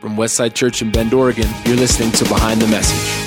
From 0.00 0.16
Westside 0.16 0.54
Church 0.54 0.82
in 0.82 0.90
Bend, 0.90 1.14
Oregon, 1.14 1.48
you're 1.64 1.76
listening 1.76 2.12
to 2.12 2.24
Behind 2.24 2.60
the 2.60 2.66
Message. 2.66 3.25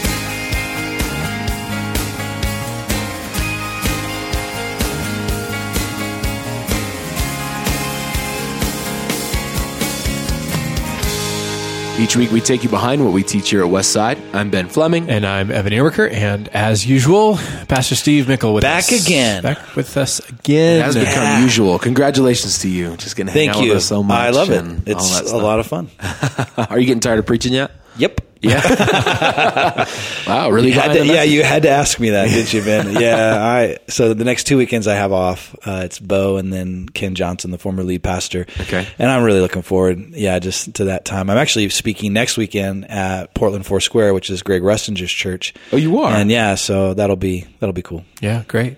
Each 12.00 12.16
week, 12.16 12.32
we 12.32 12.40
take 12.40 12.64
you 12.64 12.70
behind 12.70 13.04
what 13.04 13.12
we 13.14 13.24
teach 13.24 13.50
here 13.50 13.60
at 13.62 13.70
Westside. 13.70 14.18
I'm 14.34 14.50
Ben 14.50 14.70
Fleming. 14.70 15.10
And 15.10 15.26
I'm 15.26 15.52
Evan 15.52 15.74
Ehrlicher. 15.74 16.10
And 16.10 16.48
as 16.50 16.86
usual, 16.86 17.36
Pastor 17.68 17.96
Steve 17.96 18.26
Mickel 18.28 18.56
with 18.56 18.64
us. 18.64 18.88
Back 18.88 18.94
us. 18.98 19.06
again. 19.06 19.44
Back 19.44 19.76
with 19.76 19.98
us 19.98 20.20
again. 20.30 20.80
It 20.80 20.84
has 20.86 20.96
become 20.96 21.24
Yeah. 21.24 21.42
usual. 21.44 21.78
Congratulations 21.78 22.60
to 22.60 22.70
you. 22.70 22.96
Just 22.96 23.18
going 23.18 23.28
to 23.28 23.34
hang 23.34 23.48
Thank 23.48 23.58
out 23.58 23.64
you. 23.64 23.70
with 23.70 23.80
us 23.80 23.86
so 23.86 24.02
much. 24.02 24.18
I 24.18 24.30
love 24.30 24.50
it. 24.50 24.64
It's 24.88 25.20
a 25.32 25.38
lot 25.38 25.60
of 25.60 25.68
fun. 25.68 25.90
Are 26.70 26.80
you 26.80 26.86
getting 26.86 27.02
tired 27.02 27.20
of 27.20 27.26
preaching 27.26 27.52
yet? 27.52 27.72
Yep. 27.98 28.22
Yeah. 28.42 29.86
wow, 30.28 30.50
really? 30.50 30.70
You 30.70 30.82
to, 30.82 31.06
yeah, 31.06 31.24
you 31.24 31.44
had 31.44 31.64
to 31.64 31.70
ask 31.70 32.00
me 32.00 32.12
that, 32.12 32.30
didn't 32.30 32.54
you, 32.54 32.62
Ben? 32.64 32.94
yeah, 33.02 33.38
I. 33.38 33.78
So 33.90 34.14
the 34.14 34.24
next 34.24 34.46
two 34.46 34.58
weekends 34.58 34.88
I 34.88 34.96
have 34.96 35.12
off. 35.12 35.56
Uh, 35.66 35.82
it's 35.84 36.00
Bo 36.00 36.38
and 36.38 36.54
then 36.54 36.88
Ken 36.88 37.16
Johnson, 37.16 37.52
the 37.52 37.58
former 37.58 37.84
lead 37.84 38.02
pastor. 38.02 38.46
Okay. 38.62 38.88
and 38.98 39.12
I'm 39.12 39.24
really 39.24 39.42
looking 39.42 39.62
forward. 39.62 40.00
Yeah, 40.12 40.40
just 40.40 40.76
to 40.76 40.86
that 40.86 41.06
time. 41.06 41.30
I'm 41.30 41.38
actually 41.38 41.68
speaking 41.70 42.14
next 42.14 42.38
weekend 42.38 42.90
at 42.90 43.34
Portland 43.34 43.66
Four 43.66 43.82
Square, 43.82 44.14
which 44.14 44.30
is 44.30 44.42
Greg 44.42 44.64
Rustinger's 44.64 45.12
church. 45.12 45.54
Oh, 45.74 45.78
you 45.78 46.00
are? 46.00 46.14
And 46.14 46.32
yeah, 46.32 46.56
so 46.56 46.94
that'll 46.94 47.18
be 47.18 47.46
that'll 47.60 47.74
be 47.74 47.82
cool. 47.82 48.06
Yeah, 48.22 48.44
great. 48.48 48.78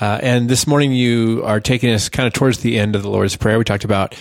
Uh, 0.00 0.18
and 0.22 0.48
this 0.48 0.66
morning 0.66 0.92
you 0.92 1.42
are 1.44 1.60
taking 1.60 1.90
us 1.92 2.08
kind 2.08 2.26
of 2.26 2.32
towards 2.32 2.58
the 2.58 2.78
end 2.78 2.96
of 2.96 3.02
the 3.02 3.10
Lord's 3.10 3.36
Prayer. 3.36 3.58
We 3.58 3.64
talked 3.64 3.84
about 3.84 4.14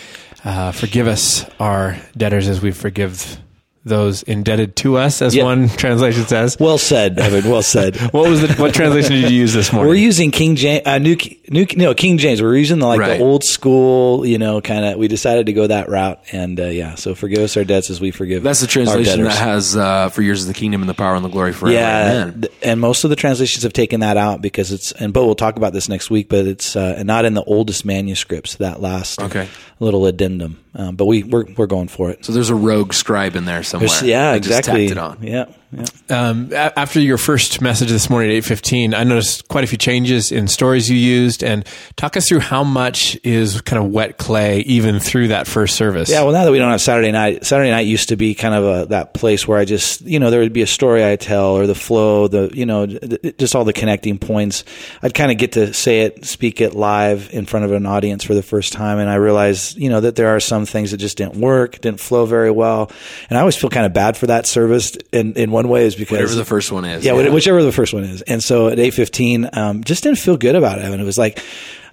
uh, 0.44 0.72
forgive 0.72 1.08
us 1.08 1.46
our 1.60 1.98
debtors 2.16 2.48
as 2.48 2.62
we 2.62 2.72
forgive 2.72 3.40
those 3.86 4.24
indebted 4.24 4.76
to 4.78 4.98
us, 4.98 5.22
as 5.22 5.36
Yep. 5.36 5.46
one 5.46 5.70
translation 5.78 6.26
says. 6.26 6.58
Well 6.60 6.78
said, 6.80 7.20
Evan. 7.20 7.50
Well 7.50 7.62
said. 7.62 7.96
What 8.12 8.30
was 8.30 8.42
the 8.42 8.54
what 8.62 8.74
translation 8.74 9.12
did 9.12 9.30
you 9.32 9.38
use 9.38 9.54
this 9.54 9.72
morning? 9.72 9.90
We're 9.90 9.96
using 9.96 10.32
King 10.32 10.56
James, 10.56 10.82
uh, 10.86 10.98
new, 10.98 11.16
new, 11.50 11.66
no 11.76 11.94
King 11.94 12.18
James. 12.18 12.42
We're 12.42 12.56
using 12.58 12.80
the, 12.80 12.88
like 12.88 13.00
Right. 13.00 13.18
the 13.20 13.24
old 13.24 13.44
school, 13.44 14.26
you 14.26 14.38
know, 14.38 14.60
kind 14.62 14.86
of. 14.86 14.98
We 14.98 15.08
decided 15.08 15.46
to 15.48 15.54
go 15.54 15.68
that 15.68 15.88
route, 15.90 16.20
and 16.32 16.60
uh, 16.60 16.66
yeah. 16.66 16.96
So 16.96 17.14
forgive 17.16 17.40
us 17.40 17.56
our 17.58 17.64
debts 17.64 17.90
as 17.90 18.02
we 18.02 18.12
forgive. 18.12 18.42
That's 18.44 18.60
the 18.62 18.66
our 18.66 18.72
translation 18.72 19.24
that 19.24 19.38
has 19.38 19.76
uh, 19.78 20.10
for 20.10 20.22
years 20.22 20.42
of 20.42 20.48
the 20.48 20.54
kingdom 20.54 20.82
and 20.82 20.90
the 20.90 20.94
power 20.96 21.16
and 21.16 21.24
the 21.24 21.30
glory 21.30 21.54
forever. 21.54 21.76
Yeah, 21.76 22.12
Amen. 22.24 22.42
th- 22.42 22.54
and 22.64 22.80
most 22.82 23.04
of 23.04 23.10
the 23.12 23.16
translations 23.16 23.64
have 23.64 23.74
taken 23.74 24.00
that 24.00 24.18
out 24.18 24.42
because 24.42 24.72
it's. 24.72 24.92
And 24.94 25.14
Bo 25.14 25.26
will 25.28 25.36
talk 25.36 25.58
about 25.58 25.74
this 25.74 25.88
next 25.90 26.10
week, 26.10 26.30
but 26.30 26.48
it's 26.48 26.76
uh, 26.76 27.04
not 27.04 27.26
in 27.26 27.34
the 27.36 27.44
oldest 27.44 27.86
manuscripts. 27.86 28.56
That 28.56 28.82
last 28.82 29.22
Okay. 29.22 29.48
little 29.80 30.06
addendum, 30.08 30.60
um, 30.76 30.96
but 30.96 31.06
we 31.06 31.24
we're 31.24 31.46
we're 31.58 31.68
going 31.68 31.88
for 31.88 32.10
it. 32.10 32.26
So 32.26 32.32
there's 32.34 32.50
a 32.50 32.56
rogue 32.56 32.94
scribe 32.94 33.36
in 33.36 33.46
there 33.46 33.64
somewhere. 33.64 33.88
There's- 33.90 34.04
yeah, 34.04 34.38
just 34.38 34.48
exactly. 34.60 34.88
tacked 34.88 34.92
it 34.92 34.98
on. 34.98 35.18
Yeah, 35.22 35.46
yeah. 35.76 35.86
Um, 36.30 36.50
a- 36.52 36.78
after 36.80 37.00
your 37.00 37.18
first 37.18 37.62
message 37.62 37.90
this 37.90 38.10
morning 38.10 38.32
at 38.32 38.36
eight 38.36 38.46
fifteen, 38.46 38.94
I 38.94 39.04
noticed 39.04 39.48
quite 39.48 39.64
a 39.64 39.68
few 39.68 39.78
changes 39.78 40.32
in 40.32 40.48
stories 40.48 40.90
you 40.90 40.98
used, 40.98 41.44
and 41.44 41.66
talk 41.96 42.16
us 42.16 42.28
through 42.28 42.40
how 42.40 42.64
much 42.64 43.18
is 43.24 43.62
kind 43.62 43.84
of 43.84 43.92
wet 43.92 44.18
clay 44.18 44.60
even 44.62 45.00
through 45.00 45.30
that 45.30 45.48
first 45.48 45.76
service. 45.76 46.10
Yeah, 46.10 46.24
well, 46.24 46.34
now 46.34 46.46
that 46.46 46.52
we 46.52 46.60
don't 46.60 46.72
have 46.72 46.82
Saturday 46.82 47.12
night, 47.12 47.46
Saturday 47.46 47.72
night 47.72 47.88
used 47.88 48.10
to 48.10 48.16
be 48.16 48.36
kind 48.36 48.54
of 48.54 48.64
a 48.64 48.86
that 48.88 49.14
place 49.14 49.48
where 49.48 49.58
I 49.58 49.66
just, 49.66 50.02
you 50.02 50.20
know, 50.20 50.32
there 50.32 50.40
would 50.40 50.54
be 50.54 50.62
a 50.62 50.68
story 50.68 51.06
I 51.06 51.16
tell 51.16 51.52
or 51.58 51.68
the 51.68 51.76
flow, 51.76 52.28
the, 52.28 52.52
you 52.54 52.66
know, 52.66 52.86
d- 52.86 53.34
just 53.38 53.56
all 53.56 53.64
the 53.64 53.74
connecting 53.74 54.18
points. 54.18 54.64
I'd 55.02 55.14
kind 55.14 55.32
of 55.32 55.38
get 55.38 55.54
to 55.54 55.74
say 55.74 56.02
it, 56.02 56.26
speak 56.26 56.62
it 56.62 56.74
live 56.76 57.30
in 57.34 57.46
front 57.46 57.66
of 57.66 57.72
an 57.72 57.86
audience 57.86 58.24
for 58.24 58.34
the 58.34 58.44
first 58.44 58.74
time, 58.74 59.00
and 59.00 59.10
I 59.10 59.16
realized, 59.16 59.78
you 59.78 59.90
know, 59.90 60.02
that 60.02 60.16
there 60.16 60.36
are 60.36 60.40
some 60.40 60.66
things 60.66 60.92
that 60.92 60.98
just 60.98 61.18
didn't 61.18 61.36
work, 61.36 61.82
didn't 61.82 62.00
flow 62.00 62.26
very 62.26 62.52
well, 62.52 62.92
and 63.30 63.38
I 63.38 63.42
always 63.42 63.56
feel 63.56 63.70
kind 63.70 63.86
of 63.86 63.94
bad 63.94 64.16
for 64.18 64.28
that 64.28 64.46
service. 64.46 64.96
In 65.12 65.34
in 65.34 65.52
one 65.52 65.65
way 65.68 65.86
is 65.86 65.96
because 65.96 66.12
Whatever 66.12 66.36
the 66.36 66.46
first 66.46 66.72
one 66.72 66.86
is. 66.86 67.06
yeah, 67.06 67.14
whichever 67.30 67.62
the 67.64 67.72
first 67.72 67.94
one 67.94 68.04
is. 68.04 68.22
And 68.24 68.44
so 68.44 68.68
at 68.70 68.80
eight 68.80 68.92
fifteen, 68.94 69.50
um, 69.54 69.84
just 69.84 70.04
didn't 70.04 70.20
feel 70.20 70.38
good 70.38 70.56
about 70.56 70.80
it. 70.80 70.86
And 70.86 71.02
it 71.02 71.04
was 71.06 71.18
like 71.18 71.40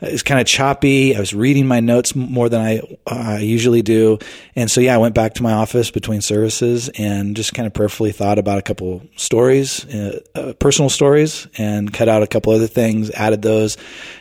it 0.02 0.12
was 0.12 0.22
kind 0.22 0.40
of 0.40 0.46
choppy. 0.46 1.14
I 1.16 1.20
was 1.20 1.32
reading 1.32 1.66
my 1.66 1.80
notes 1.80 2.14
more 2.14 2.48
than 2.48 2.60
I 2.60 2.80
uh, 3.06 3.38
usually 3.40 3.82
do, 3.82 4.18
and 4.56 4.70
so 4.70 4.80
yeah, 4.80 4.94
I 4.94 4.98
went 4.98 5.14
back 5.14 5.34
to 5.34 5.42
my 5.42 5.52
office 5.52 5.90
between 5.90 6.20
services 6.20 6.90
and 6.98 7.36
just 7.36 7.54
kind 7.54 7.66
of 7.66 7.72
prayerfully 7.72 8.12
thought 8.12 8.38
about 8.38 8.58
a 8.58 8.62
couple 8.62 9.02
stories, 9.16 9.84
uh, 9.86 10.20
uh, 10.34 10.52
personal 10.54 10.90
stories, 10.90 11.46
and 11.56 11.92
cut 11.92 12.08
out 12.08 12.22
a 12.22 12.26
couple 12.26 12.52
other 12.52 12.66
things, 12.66 13.10
added 13.12 13.42
those, 13.42 13.76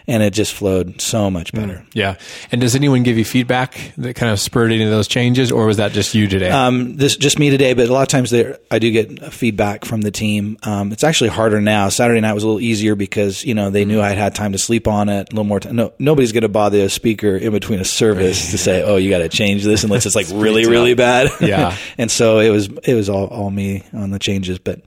and 0.07 0.21
it 0.21 0.33
just 0.33 0.53
flowed 0.53 1.01
so 1.01 1.29
much 1.31 1.51
better. 1.53 1.85
yeah. 1.93 2.15
And 2.51 2.61
does 2.61 2.75
anyone 2.75 3.03
give 3.03 3.17
you 3.17 3.25
feedback 3.25 3.93
that 3.97 4.15
kind 4.15 4.31
of 4.31 4.39
spurred 4.39 4.71
any 4.71 4.83
of 4.83 4.89
those 4.89 5.07
changes, 5.07 5.51
or 5.51 5.65
was 5.65 5.77
that 5.77 5.91
just 5.91 6.13
you 6.13 6.27
today? 6.27 6.49
Um, 6.49 6.95
this 6.97 7.17
just 7.17 7.39
me 7.39 7.49
today, 7.49 7.73
but 7.73 7.89
a 7.89 7.93
lot 7.93 8.03
of 8.03 8.07
times 8.07 8.29
there, 8.29 8.59
I 8.69 8.79
do 8.79 8.91
get 8.91 9.33
feedback 9.33 9.85
from 9.85 10.01
the 10.01 10.11
team. 10.11 10.57
Um, 10.63 10.91
it's 10.91 11.03
actually 11.03 11.29
harder 11.29 11.61
now. 11.61 11.89
Saturday 11.89 12.21
night 12.21 12.33
was 12.33 12.43
a 12.43 12.47
little 12.47 12.61
easier 12.61 12.95
because 12.95 13.43
you 13.43 13.53
know 13.53 13.69
they 13.69 13.85
knew 13.85 14.01
I'd 14.01 14.17
had 14.17 14.35
time 14.35 14.51
to 14.51 14.57
sleep 14.57 14.87
on 14.87 15.09
it, 15.09 15.31
a 15.31 15.35
little 15.35 15.43
more 15.43 15.59
time. 15.59 15.70
No, 15.71 15.93
nobody's 15.99 16.31
going 16.31 16.41
to 16.43 16.49
bother 16.49 16.79
a 16.79 16.89
speaker 16.89 17.35
in 17.35 17.51
between 17.51 17.79
a 17.79 17.85
service 17.85 18.51
to 18.51 18.57
say, 18.57 18.83
"Oh, 18.83 18.97
you 18.97 19.09
got 19.09 19.19
to 19.19 19.29
change 19.29 19.63
this," 19.63 19.83
unless 19.83 20.05
it's 20.05 20.15
like 20.15 20.27
really, 20.33 20.65
really 20.67 20.93
bad. 20.93 21.29
Yeah. 21.41 21.75
and 21.97 22.09
so 22.11 22.39
it 22.39 22.49
was 22.49 22.67
it 22.83 22.93
was 22.93 23.09
all, 23.09 23.25
all 23.27 23.49
me 23.49 23.83
on 23.93 24.11
the 24.11 24.19
changes, 24.19 24.59
but. 24.59 24.81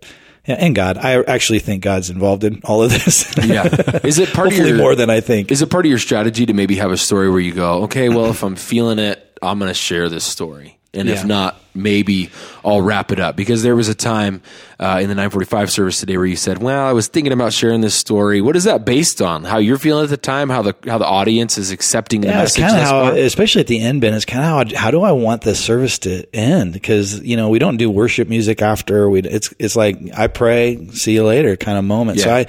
Yeah, 0.46 0.56
and 0.56 0.74
God, 0.74 0.98
I 0.98 1.22
actually 1.22 1.60
think 1.60 1.82
God's 1.82 2.10
involved 2.10 2.44
in 2.44 2.60
all 2.64 2.82
of 2.82 2.90
this. 2.90 3.34
Yeah. 3.46 3.64
Is 4.04 4.18
it 4.18 4.30
part 4.34 4.48
of 4.48 4.58
your 4.58 4.76
more 4.76 4.94
than 4.94 5.08
I 5.08 5.20
think. 5.20 5.50
Is 5.50 5.62
it 5.62 5.70
part 5.70 5.86
of 5.86 5.88
your 5.88 5.98
strategy 5.98 6.44
to 6.44 6.52
maybe 6.52 6.76
have 6.76 6.90
a 6.90 6.98
story 6.98 7.30
where 7.30 7.40
you 7.40 7.54
go, 7.54 7.84
okay, 7.84 8.10
well, 8.10 8.26
if 8.26 8.42
I'm 8.42 8.54
feeling 8.54 8.98
it, 8.98 9.38
I'm 9.40 9.58
going 9.58 9.70
to 9.70 9.74
share 9.74 10.10
this 10.10 10.24
story, 10.24 10.78
and 10.92 11.08
if 11.08 11.24
not, 11.24 11.58
maybe 11.74 12.30
I'll 12.64 12.80
wrap 12.82 13.12
it 13.12 13.20
up. 13.20 13.36
Because 13.36 13.62
there 13.62 13.76
was 13.76 13.88
a 13.88 13.94
time 13.94 14.42
uh, 14.80 15.00
in 15.02 15.08
the 15.08 15.14
9:45 15.14 15.70
service 15.70 16.00
today 16.00 16.16
where 16.16 16.26
you 16.26 16.36
said, 16.36 16.62
"Well, 16.62 16.84
I 16.86 16.92
was 16.92 17.06
thinking 17.08 17.32
about 17.32 17.52
sharing 17.52 17.80
this 17.80 17.94
story." 17.94 18.40
What 18.40 18.56
is 18.56 18.64
that 18.64 18.84
based 18.84 19.20
on? 19.22 19.44
How 19.44 19.58
you're 19.58 19.78
feeling 19.78 20.04
at 20.04 20.10
the 20.10 20.16
time? 20.16 20.48
How 20.50 20.62
the 20.62 20.74
how 20.86 20.98
the 20.98 21.06
audience 21.06 21.58
is 21.58 21.70
accepting 21.70 22.20
the 22.22 22.28
Yeah, 22.28 22.42
it's 22.42 22.58
message? 22.58 22.70
kind 22.76 22.82
of 22.82 22.88
how, 22.88 23.06
especially 23.20 23.60
at 23.60 23.66
the 23.68 23.80
end, 23.80 24.00
Ben. 24.00 24.14
It's 24.14 24.24
kind 24.24 24.44
of 24.44 24.74
how 24.74 24.80
how 24.84 24.90
do 24.90 25.02
I 25.02 25.12
want 25.12 25.42
this 25.42 25.62
service 25.62 25.98
to 26.00 26.24
end? 26.34 26.72
Because 26.72 27.20
you 27.20 27.36
know 27.36 27.48
we 27.48 27.58
don't 27.58 27.76
do 27.76 27.90
worship 27.90 28.28
music 28.28 28.62
after 28.62 29.08
we. 29.08 29.20
It's 29.20 29.52
it's 29.58 29.76
like 29.76 29.98
I 30.16 30.26
pray, 30.26 30.88
see 30.88 31.14
you 31.14 31.24
later 31.24 31.56
kind 31.56 31.78
of 31.78 31.84
moment. 31.84 32.20
So 32.20 32.34
I, 32.34 32.46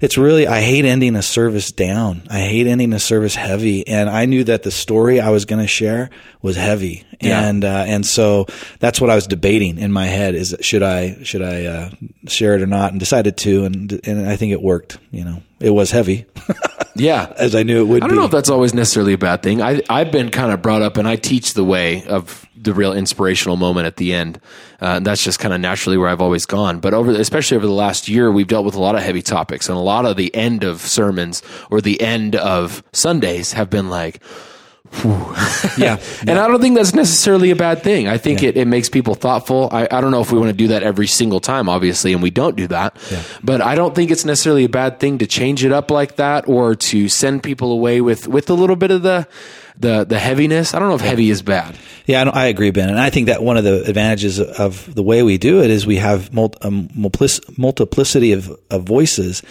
it's 0.00 0.16
really 0.16 0.46
I 0.46 0.60
hate 0.60 0.84
ending 0.84 1.16
a 1.16 1.22
service 1.22 1.70
down. 1.72 2.22
I 2.30 2.40
hate 2.40 2.66
ending 2.66 2.92
a 2.92 2.98
service 3.00 3.34
heavy, 3.34 3.86
and 3.86 4.08
I 4.08 4.24
knew 4.26 4.44
that 4.44 4.62
the 4.62 4.70
story 4.70 5.20
I 5.20 5.30
was 5.30 5.44
going 5.44 5.60
to 5.60 5.66
share 5.68 6.10
was 6.40 6.56
heavy, 6.56 7.04
Yeah. 7.20 7.46
and 7.48 7.64
uh, 7.64 7.84
and 7.86 8.06
so 8.06 8.46
that's 8.80 9.00
what 9.00 9.10
I 9.10 9.14
was 9.14 9.26
debating 9.26 9.78
in 9.78 9.92
my 9.92 10.06
head: 10.06 10.34
is 10.34 10.56
should 10.60 10.82
I 10.82 11.22
should 11.22 11.42
I 11.42 11.64
uh, 11.64 11.90
share 12.26 12.54
it 12.54 12.62
or 12.62 12.66
not? 12.66 12.92
And 12.92 13.00
decided 13.00 13.36
to, 13.38 13.64
and 13.64 14.00
and 14.04 14.28
I 14.28 14.36
think 14.36 14.52
it 14.52 14.62
worked. 14.62 14.98
You 15.10 15.24
know, 15.24 15.42
it 15.60 15.70
was 15.70 15.90
heavy, 15.90 16.26
yeah, 16.94 17.32
as 17.36 17.54
I 17.54 17.62
knew 17.62 17.80
it 17.80 17.88
would. 17.88 18.02
I 18.02 18.06
don't 18.06 18.16
be. 18.16 18.20
know 18.20 18.26
if 18.26 18.30
that's 18.30 18.50
always 18.50 18.74
necessarily 18.74 19.12
a 19.12 19.18
bad 19.18 19.42
thing. 19.42 19.62
I, 19.62 19.82
I've 19.88 20.12
been 20.12 20.30
kind 20.30 20.52
of 20.52 20.62
brought 20.62 20.82
up, 20.82 20.96
and 20.96 21.08
I 21.08 21.16
teach 21.16 21.54
the 21.54 21.64
way 21.64 22.04
of 22.06 22.46
the 22.60 22.74
real 22.74 22.92
inspirational 22.92 23.56
moment 23.56 23.86
at 23.86 23.96
the 23.96 24.12
end. 24.12 24.40
Uh, 24.80 24.96
and 24.96 25.06
that's 25.06 25.22
just 25.22 25.38
kind 25.38 25.54
of 25.54 25.60
naturally 25.60 25.96
where 25.96 26.08
I've 26.08 26.20
always 26.20 26.46
gone. 26.46 26.80
But 26.80 26.94
over, 26.94 27.10
especially 27.12 27.56
over 27.56 27.66
the 27.66 27.72
last 27.72 28.08
year, 28.08 28.30
we've 28.30 28.46
dealt 28.46 28.64
with 28.64 28.74
a 28.74 28.80
lot 28.80 28.94
of 28.94 29.02
heavy 29.02 29.22
topics, 29.22 29.68
and 29.68 29.76
a 29.76 29.80
lot 29.80 30.04
of 30.06 30.16
the 30.16 30.34
end 30.34 30.64
of 30.64 30.80
sermons 30.80 31.42
or 31.70 31.80
the 31.80 32.00
end 32.00 32.36
of 32.36 32.82
Sundays 32.92 33.52
have 33.52 33.70
been 33.70 33.90
like, 33.90 34.20
yeah. 35.78 36.00
and 36.26 36.38
I 36.38 36.48
don't 36.48 36.60
think 36.60 36.76
that's 36.76 36.94
necessarily 36.94 37.50
a 37.50 37.56
bad 37.56 37.82
thing. 37.82 38.08
I 38.08 38.18
think 38.18 38.42
it, 38.42 38.56
it 38.56 38.66
makes 38.66 38.88
people 38.88 39.14
thoughtful. 39.14 39.68
I, 39.70 39.86
I 39.90 40.00
don't 40.00 40.10
know 40.10 40.20
if 40.20 40.32
we 40.32 40.38
want 40.38 40.50
to 40.50 40.56
do 40.56 40.68
that 40.68 40.82
every 40.82 41.06
single 41.06 41.40
time, 41.40 41.68
obviously, 41.68 42.12
and 42.12 42.22
we 42.22 42.30
don't 42.30 42.56
do 42.56 42.66
that. 42.68 42.96
But 43.42 43.60
I 43.60 43.74
don't 43.74 43.94
think 43.94 44.10
it's 44.10 44.24
necessarily 44.24 44.64
a 44.64 44.68
bad 44.68 44.98
thing 44.98 45.18
to 45.18 45.26
change 45.26 45.64
it 45.64 45.72
up 45.72 45.90
like 45.90 46.16
that 46.16 46.48
or 46.48 46.74
to 46.74 47.08
send 47.08 47.42
people 47.42 47.70
away 47.72 48.00
with, 48.00 48.26
with 48.26 48.50
a 48.50 48.54
little 48.54 48.76
bit 48.76 48.90
of 48.90 49.02
the 49.02 49.28
the 49.80 50.04
the 50.04 50.18
heaviness. 50.18 50.74
I 50.74 50.78
don't 50.78 50.88
know 50.88 50.94
if 50.94 51.00
heavy 51.00 51.30
is 51.30 51.42
bad. 51.42 51.76
Yeah, 52.06 52.22
I, 52.22 52.24
don't- 52.24 52.36
I 52.36 52.46
agree, 52.46 52.70
Ben, 52.70 52.88
and 52.88 52.98
I 52.98 53.10
think 53.10 53.26
that 53.26 53.42
one 53.42 53.56
of 53.58 53.64
the 53.64 53.82
advantages 53.84 54.40
of 54.40 54.94
the 54.94 55.02
way 55.02 55.22
we 55.22 55.36
do 55.36 55.62
it 55.62 55.70
is 55.70 55.86
we 55.86 55.96
have 55.96 56.32
mul- 56.32 56.54
a 56.62 56.70
multiplic- 56.70 57.58
multiplicity 57.58 58.32
of, 58.32 58.50
of 58.70 58.84
voices, 58.84 59.42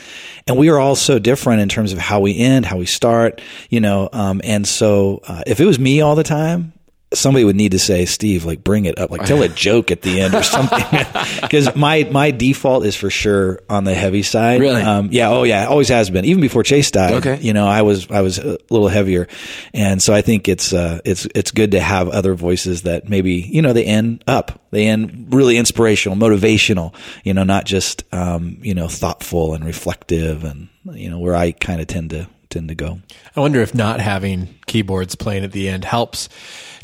and 0.48 0.58
we 0.58 0.70
are 0.70 0.80
all 0.80 0.96
so 0.96 1.20
different 1.20 1.62
in 1.62 1.70
terms 1.70 1.94
of 1.94 2.00
how 2.00 2.20
we 2.20 2.36
end, 2.38 2.66
how 2.66 2.78
we 2.78 2.88
start, 2.88 3.42
you 3.70 3.80
know. 3.80 4.10
Um, 4.12 4.42
and 4.44 4.68
so, 4.68 5.22
uh, 5.28 5.44
if 5.46 5.60
it 5.60 5.66
was 5.66 5.78
me 5.78 6.02
all 6.02 6.16
the 6.16 6.24
time, 6.24 6.74
somebody 7.14 7.46
would 7.46 7.56
need 7.56 7.72
to 7.72 7.80
say, 7.80 8.06
Steve, 8.06 8.44
like 8.46 8.64
bring 8.64 8.86
it 8.86 9.00
up, 9.00 9.12
like 9.12 9.26
tell 9.26 9.42
a 9.42 9.48
joke 9.68 9.92
at 9.92 10.02
the 10.02 10.22
end 10.22 10.34
or 10.34 10.44
something. 10.44 10.84
Because 11.42 11.76
my 11.76 12.08
my 12.12 12.32
default 12.32 12.86
is 12.86 12.96
for 12.96 13.10
sure 13.10 13.60
on 13.70 13.84
the 13.84 13.94
heavy 13.94 14.24
side. 14.24 14.60
Really? 14.60 14.82
Um, 14.82 15.10
yeah. 15.12 15.30
Oh 15.30 15.44
yeah. 15.44 15.68
Always 15.68 15.88
has 15.90 16.10
been. 16.10 16.26
Even 16.26 16.42
before 16.42 16.64
Chase 16.64 16.92
died. 16.92 17.14
Okay. 17.14 17.40
You 17.40 17.54
know, 17.54 17.66
I 17.68 17.84
was 17.84 18.10
I 18.12 18.22
was 18.22 18.38
a 18.38 18.58
little 18.70 18.88
heavier, 18.88 19.28
and 19.74 20.02
so 20.02 20.14
I 20.14 20.22
think 20.22 20.48
it's 20.48 20.74
uh, 20.74 21.00
it's 21.06 21.26
it's 21.36 21.52
good 21.52 21.72
to 21.72 21.80
have 21.80 22.10
other 22.10 22.34
voices 22.34 22.84
that 22.84 23.08
maybe 23.08 23.34
you 23.34 23.62
know 23.62 23.72
they 23.74 23.86
end 23.86 24.24
up, 24.28 24.62
they 24.72 24.88
end 24.88 25.34
really 25.34 25.58
inspirational, 25.58 26.18
motivational. 26.18 26.94
You 27.24 27.34
know, 27.34 27.44
not 27.44 27.66
just 27.66 28.04
um, 28.14 28.58
you 28.62 28.74
know 28.74 28.88
thoughtful 28.88 29.54
and 29.54 29.66
reflective, 29.66 30.44
and 30.44 30.70
you 30.92 31.10
know 31.10 31.20
where 31.20 31.36
I 31.36 31.52
kind 31.52 31.80
of 31.82 31.88
tend 31.88 32.10
to 32.12 32.28
tend 32.50 32.70
to 32.70 32.76
go. 32.76 33.00
I 33.36 33.40
wonder 33.40 33.62
if 33.62 33.74
not 33.76 34.00
having 34.00 34.56
keyboards 34.66 35.16
playing 35.16 35.44
at 35.44 35.52
the 35.52 35.70
end 35.70 35.86
helps 35.86 36.30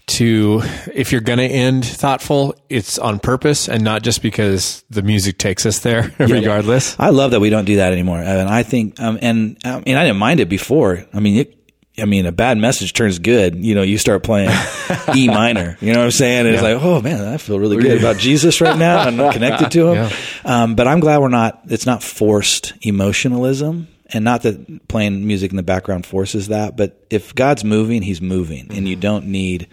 to 0.06 0.62
if 0.94 1.12
you're 1.12 1.22
going 1.22 1.40
to 1.40 1.46
end 1.46 1.86
thoughtful 1.86 2.56
it's 2.70 3.00
on 3.00 3.20
purpose 3.20 3.70
and 3.70 3.84
not 3.84 4.04
just 4.04 4.22
because 4.22 4.84
the 4.90 5.02
music 5.02 5.38
takes 5.38 5.66
us 5.66 5.80
there 5.80 6.14
regardless 6.20 7.00
I 7.00 7.10
love 7.10 7.32
that 7.32 7.40
we 7.40 7.50
don't 7.50 7.66
do 7.66 7.78
that 7.78 7.94
anymore, 7.94 8.20
and 8.20 8.50
I 8.50 8.64
think, 8.64 9.00
um, 9.00 9.18
and 9.22 9.58
I 9.64 9.80
mean, 9.80 9.96
I 9.96 10.04
didn't 10.04 10.18
mind 10.18 10.40
it 10.40 10.50
before. 10.50 11.06
I 11.14 11.20
mean, 11.20 11.38
it, 11.38 11.58
I 11.98 12.06
mean, 12.06 12.26
a 12.26 12.32
bad 12.32 12.58
message 12.58 12.94
turns 12.94 13.20
good. 13.20 13.56
You 13.56 13.76
know, 13.76 13.84
you 13.84 13.98
start 13.98 14.24
playing 14.24 14.50
E 15.16 15.28
minor. 15.40 15.78
You 15.80 15.94
know 15.94 16.00
what 16.00 16.06
I'm 16.06 16.12
saying? 16.12 16.48
And 16.48 16.56
It's 16.56 16.64
like, 16.64 16.82
oh 16.82 17.02
man, 17.02 17.24
I 17.24 17.38
feel 17.38 17.60
really 17.60 17.78
good 17.78 18.00
about 18.00 18.18
Jesus 18.18 18.62
right 18.62 18.78
now. 18.78 18.98
I'm 18.98 19.32
connected 19.32 19.72
to 19.72 19.88
Him. 19.94 20.12
Um, 20.44 20.76
but 20.76 20.88
I'm 20.88 21.00
glad 21.00 21.20
we're 21.20 21.30
not. 21.30 21.62
It's 21.66 21.86
not 21.86 22.02
forced 22.02 22.74
emotionalism, 22.82 23.88
and 24.08 24.24
not 24.24 24.44
that 24.44 24.88
playing 24.88 25.26
music 25.26 25.52
in 25.52 25.58
the 25.58 25.64
background 25.64 26.06
forces 26.06 26.50
that. 26.50 26.76
But 26.76 27.06
if 27.10 27.34
God's 27.36 27.64
moving, 27.64 28.02
He's 28.02 28.22
moving, 28.22 28.68
and 28.72 28.88
you 28.88 28.96
don't 28.96 29.26
need, 29.28 29.68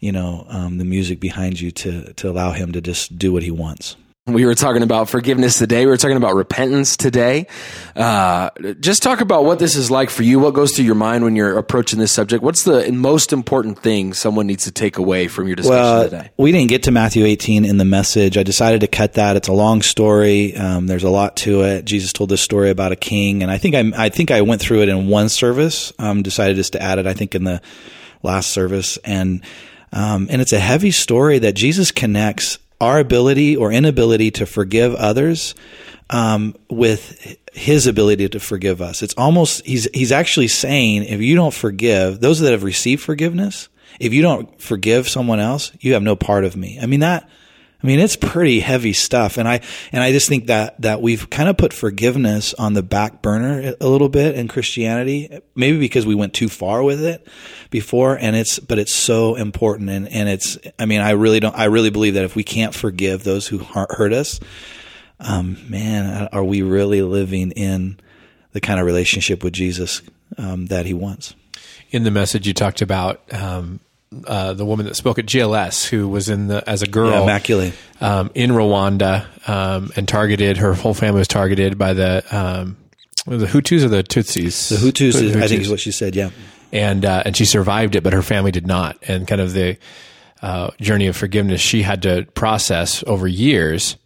you 0.00 0.12
know, 0.12 0.46
um, 0.48 0.78
the 0.78 0.84
music 0.84 1.20
behind 1.20 1.60
you 1.60 1.70
to 1.72 2.12
to 2.14 2.30
allow 2.30 2.52
Him 2.52 2.72
to 2.72 2.80
just 2.80 3.18
do 3.18 3.32
what 3.32 3.42
He 3.42 3.50
wants. 3.50 3.96
We 4.26 4.44
were 4.44 4.56
talking 4.56 4.82
about 4.82 5.08
forgiveness 5.08 5.56
today. 5.56 5.84
We 5.84 5.90
were 5.92 5.96
talking 5.96 6.16
about 6.16 6.34
repentance 6.34 6.96
today. 6.96 7.46
Uh, 7.94 8.50
just 8.80 9.04
talk 9.04 9.20
about 9.20 9.44
what 9.44 9.60
this 9.60 9.76
is 9.76 9.88
like 9.88 10.10
for 10.10 10.24
you. 10.24 10.40
What 10.40 10.52
goes 10.52 10.74
through 10.74 10.84
your 10.84 10.96
mind 10.96 11.22
when 11.22 11.36
you're 11.36 11.56
approaching 11.56 12.00
this 12.00 12.10
subject? 12.10 12.42
What's 12.42 12.64
the 12.64 12.90
most 12.90 13.32
important 13.32 13.78
thing 13.78 14.14
someone 14.14 14.48
needs 14.48 14.64
to 14.64 14.72
take 14.72 14.98
away 14.98 15.28
from 15.28 15.46
your 15.46 15.54
discussion 15.54 15.80
Well, 15.80 16.04
today? 16.10 16.30
we 16.36 16.50
didn't 16.50 16.70
get 16.70 16.82
to 16.84 16.90
Matthew 16.90 17.24
18 17.24 17.64
in 17.64 17.76
the 17.76 17.84
message. 17.84 18.36
I 18.36 18.42
decided 18.42 18.80
to 18.80 18.88
cut 18.88 19.12
that. 19.12 19.36
It's 19.36 19.46
a 19.46 19.52
long 19.52 19.80
story. 19.80 20.56
Um, 20.56 20.88
there's 20.88 21.04
a 21.04 21.10
lot 21.10 21.36
to 21.38 21.62
it. 21.62 21.84
Jesus 21.84 22.12
told 22.12 22.28
this 22.28 22.40
story 22.42 22.70
about 22.70 22.90
a 22.90 22.96
king, 22.96 23.44
and 23.44 23.52
I 23.52 23.58
think 23.58 23.76
I, 23.76 24.06
I 24.06 24.08
think 24.08 24.32
I 24.32 24.42
went 24.42 24.60
through 24.60 24.82
it 24.82 24.88
in 24.88 25.06
one 25.06 25.28
service. 25.28 25.92
Um, 26.00 26.24
decided 26.24 26.56
just 26.56 26.72
to 26.72 26.82
add 26.82 26.98
it. 26.98 27.06
I 27.06 27.14
think 27.14 27.36
in 27.36 27.44
the 27.44 27.62
last 28.24 28.50
service, 28.50 28.96
and 29.04 29.40
um, 29.92 30.26
and 30.32 30.42
it's 30.42 30.52
a 30.52 30.58
heavy 30.58 30.90
story 30.90 31.38
that 31.38 31.52
Jesus 31.54 31.92
connects 31.92 32.58
our 32.80 32.98
ability 32.98 33.56
or 33.56 33.72
inability 33.72 34.30
to 34.32 34.46
forgive 34.46 34.94
others 34.94 35.54
um, 36.10 36.54
with 36.70 37.36
his 37.52 37.86
ability 37.86 38.28
to 38.28 38.40
forgive 38.40 38.82
us. 38.82 39.02
It's 39.02 39.14
almost 39.14 39.64
he's 39.66 39.88
he's 39.92 40.12
actually 40.12 40.48
saying 40.48 41.04
if 41.04 41.20
you 41.20 41.34
don't 41.34 41.54
forgive 41.54 42.20
those 42.20 42.40
that 42.40 42.52
have 42.52 42.62
received 42.62 43.02
forgiveness, 43.02 43.68
if 43.98 44.12
you 44.12 44.22
don't 44.22 44.60
forgive 44.60 45.08
someone 45.08 45.40
else, 45.40 45.72
you 45.80 45.94
have 45.94 46.02
no 46.02 46.16
part 46.16 46.44
of 46.44 46.56
me. 46.56 46.78
I 46.80 46.86
mean 46.86 47.00
that 47.00 47.28
I 47.82 47.86
mean 47.86 48.00
it's 48.00 48.16
pretty 48.16 48.60
heavy 48.60 48.92
stuff. 48.92 49.36
And 49.36 49.46
I 49.46 49.60
and 49.92 50.02
I 50.02 50.12
just 50.12 50.28
think 50.28 50.46
that 50.46 50.80
that 50.80 51.02
we've 51.02 51.28
kind 51.30 51.48
of 51.48 51.56
put 51.56 51.72
forgiveness 51.72 52.54
on 52.54 52.72
the 52.72 52.82
back 52.82 53.22
burner 53.22 53.74
a 53.80 53.88
little 53.88 54.08
bit 54.08 54.34
in 54.34 54.48
Christianity, 54.48 55.40
maybe 55.54 55.78
because 55.78 56.06
we 56.06 56.14
went 56.14 56.34
too 56.34 56.48
far 56.48 56.82
with 56.82 57.02
it 57.04 57.26
before. 57.70 58.16
And 58.16 58.34
it's 58.34 58.58
but 58.58 58.78
it's 58.78 58.92
so 58.92 59.34
important. 59.34 59.90
And 59.90 60.08
and 60.08 60.28
it's 60.28 60.58
I 60.78 60.86
mean 60.86 61.00
I 61.00 61.10
really 61.10 61.40
don't 61.40 61.56
I 61.56 61.64
really 61.64 61.90
believe 61.90 62.14
that 62.14 62.24
if 62.24 62.34
we 62.34 62.44
can't 62.44 62.74
forgive 62.74 63.24
those 63.24 63.46
who 63.46 63.58
hurt 63.58 64.12
us, 64.12 64.40
um, 65.20 65.58
man, 65.68 66.28
are 66.32 66.44
we 66.44 66.62
really 66.62 67.02
living 67.02 67.50
in 67.52 67.98
the 68.52 68.60
kind 68.60 68.80
of 68.80 68.86
relationship 68.86 69.44
with 69.44 69.52
Jesus 69.52 70.02
um, 70.38 70.66
that 70.66 70.86
He 70.86 70.94
wants? 70.94 71.34
in 71.90 72.04
the 72.04 72.10
message 72.10 72.46
you 72.46 72.54
talked 72.54 72.82
about 72.82 73.22
um, 73.32 73.80
uh, 74.26 74.52
the 74.52 74.64
woman 74.64 74.86
that 74.86 74.94
spoke 74.96 75.18
at 75.18 75.26
GLS 75.26 75.86
who 75.88 76.08
was 76.08 76.28
in 76.28 76.46
the 76.48 76.68
as 76.68 76.82
a 76.82 76.86
girl 76.86 77.10
Yeah, 77.10 77.20
Immaculée. 77.38 77.72
um, 78.00 78.30
in 78.34 78.50
Rwanda 78.50 79.26
um, 79.48 79.90
and 79.96 80.06
targeted 80.06 80.58
her 80.58 80.74
whole 80.74 80.94
family 80.94 81.18
was 81.18 81.28
targeted 81.28 81.76
by 81.78 81.92
the 81.92 82.24
um, 82.30 82.76
the 83.26 83.46
Hutus 83.46 83.82
or 83.84 83.88
the 83.88 84.04
Tutsis 84.04 84.68
The 84.70 84.76
Hutus, 84.76 85.20
is, 85.20 85.36
I 85.36 85.48
think, 85.48 85.62
is 85.62 85.70
what 85.70 85.80
she 85.80 85.90
said. 85.90 86.14
Yeah. 86.14 86.30
and 86.72 87.04
uh, 87.04 87.22
and 87.26 87.36
she 87.36 87.44
survived 87.44 87.96
it, 87.96 88.02
but 88.04 88.12
her 88.12 88.22
family 88.22 88.52
did 88.52 88.66
not. 88.66 88.96
And 89.08 89.26
kind 89.26 89.40
of 89.40 89.52
the 89.52 89.76
uh, 90.42 90.70
journey 90.80 91.08
of 91.08 91.16
forgiveness 91.16 91.60
she 91.60 91.82
had 91.82 92.02
to 92.02 92.26
process 92.34 93.02
over 93.06 93.26
years. 93.26 93.96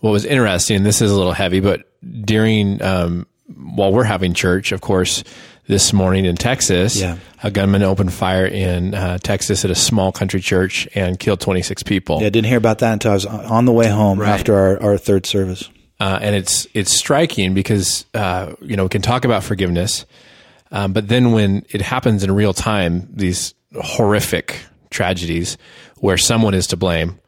What 0.00 0.10
was 0.12 0.24
interesting, 0.24 0.78
and 0.78 0.86
this 0.86 1.02
is 1.02 1.10
a 1.10 1.14
little 1.14 1.32
heavy, 1.32 1.60
but 1.60 1.82
during 2.24 2.82
um, 2.82 3.26
while 3.54 3.92
we're 3.92 4.04
having 4.04 4.32
church, 4.34 4.72
of 4.72 4.80
course, 4.80 5.22
this 5.68 5.92
morning 5.92 6.24
in 6.24 6.36
Texas, 6.36 6.96
Yeah. 6.96 7.18
a 7.42 7.50
gunman 7.50 7.82
opened 7.82 8.12
fire 8.12 8.46
in 8.46 8.94
uh, 8.94 9.18
Texas 9.18 9.64
at 9.64 9.70
a 9.70 9.74
small 9.74 10.10
country 10.12 10.40
church 10.40 10.88
and 10.94 11.18
killed 11.18 11.40
26 11.40 11.82
people. 11.84 12.20
Yeah, 12.20 12.26
I 12.26 12.30
didn't 12.30 12.48
hear 12.48 12.58
about 12.58 12.78
that 12.80 12.92
until 12.94 13.12
I 13.12 13.14
was 13.14 13.26
on 13.26 13.64
the 13.64 13.72
way 13.72 13.88
home 13.88 14.20
after 14.20 14.54
our, 14.56 14.82
our 14.82 14.98
third 14.98 15.24
service. 15.26 15.68
uh, 16.00 16.18
and 16.20 16.34
it's 16.34 16.66
it's 16.74 16.92
striking 16.92 17.54
because 17.54 18.06
uh, 18.14 18.54
you 18.60 18.76
know 18.76 18.82
we 18.84 18.88
can 18.88 19.02
talk 19.02 19.24
about 19.24 19.44
forgiveness, 19.44 20.04
um, 20.72 20.92
but 20.92 21.06
then 21.08 21.30
when 21.32 21.64
it 21.70 21.80
happens 21.80 22.24
in 22.24 22.30
real 22.32 22.52
time, 22.52 23.08
these 23.12 23.54
horrific 23.80 24.58
tragedies 24.90 25.56
where 25.98 26.18
someone 26.18 26.54
is 26.54 26.66
to 26.66 26.76
blame, 26.76 27.18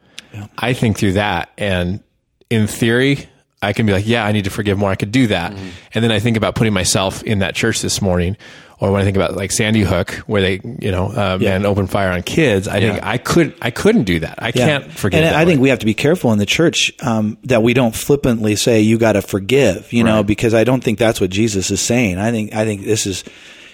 I 0.57 0.73
think 0.73 0.97
through 0.97 1.13
that, 1.13 1.49
and 1.57 2.03
in 2.49 2.67
theory, 2.67 3.29
I 3.65 3.73
can 3.73 3.85
be 3.85 3.93
like, 3.93 4.07
yeah, 4.07 4.25
I 4.25 4.31
need 4.31 4.45
to 4.45 4.49
forgive 4.49 4.77
more. 4.77 4.89
I 4.89 4.95
could 4.95 5.11
do 5.11 5.27
that, 5.27 5.51
and 5.93 6.03
then 6.03 6.11
I 6.11 6.19
think 6.19 6.37
about 6.37 6.55
putting 6.55 6.73
myself 6.73 7.23
in 7.23 7.39
that 7.39 7.55
church 7.55 7.81
this 7.81 8.01
morning. 8.01 8.37
Or 8.77 8.91
when 8.91 8.99
I 8.99 9.05
think 9.05 9.15
about 9.15 9.37
like 9.37 9.53
Sandy 9.53 9.83
Hook, 9.83 10.11
where 10.27 10.41
they, 10.41 10.59
you 10.81 10.91
know, 10.91 11.05
uh, 11.07 11.37
man, 11.39 11.65
open 11.65 11.87
fire 11.87 12.11
on 12.11 12.23
kids, 12.23 12.67
I 12.67 12.81
think 12.81 13.01
I 13.03 13.17
could, 13.17 13.55
I 13.61 13.71
couldn't 13.71 14.03
do 14.03 14.19
that. 14.19 14.35
I 14.43 14.51
can't 14.51 14.91
forgive. 14.91 15.19
And 15.19 15.27
that 15.27 15.35
I 15.35 15.45
think 15.45 15.61
we 15.61 15.69
have 15.69 15.79
to 15.79 15.85
be 15.85 15.93
careful 15.93 16.33
in 16.33 16.39
the 16.39 16.45
church 16.45 16.91
um, 17.01 17.37
that 17.45 17.63
we 17.63 17.73
don't 17.73 17.95
flippantly 17.95 18.57
say 18.57 18.81
you 18.81 18.97
got 18.97 19.13
to 19.13 19.21
forgive, 19.21 19.93
you 19.93 20.03
know, 20.03 20.23
because 20.23 20.53
I 20.53 20.65
don't 20.65 20.83
think 20.83 20.99
that's 20.99 21.21
what 21.21 21.29
Jesus 21.29 21.71
is 21.71 21.79
saying. 21.79 22.17
I 22.17 22.31
think 22.31 22.53
I 22.53 22.65
think 22.65 22.83
this 22.83 23.07
is, 23.07 23.23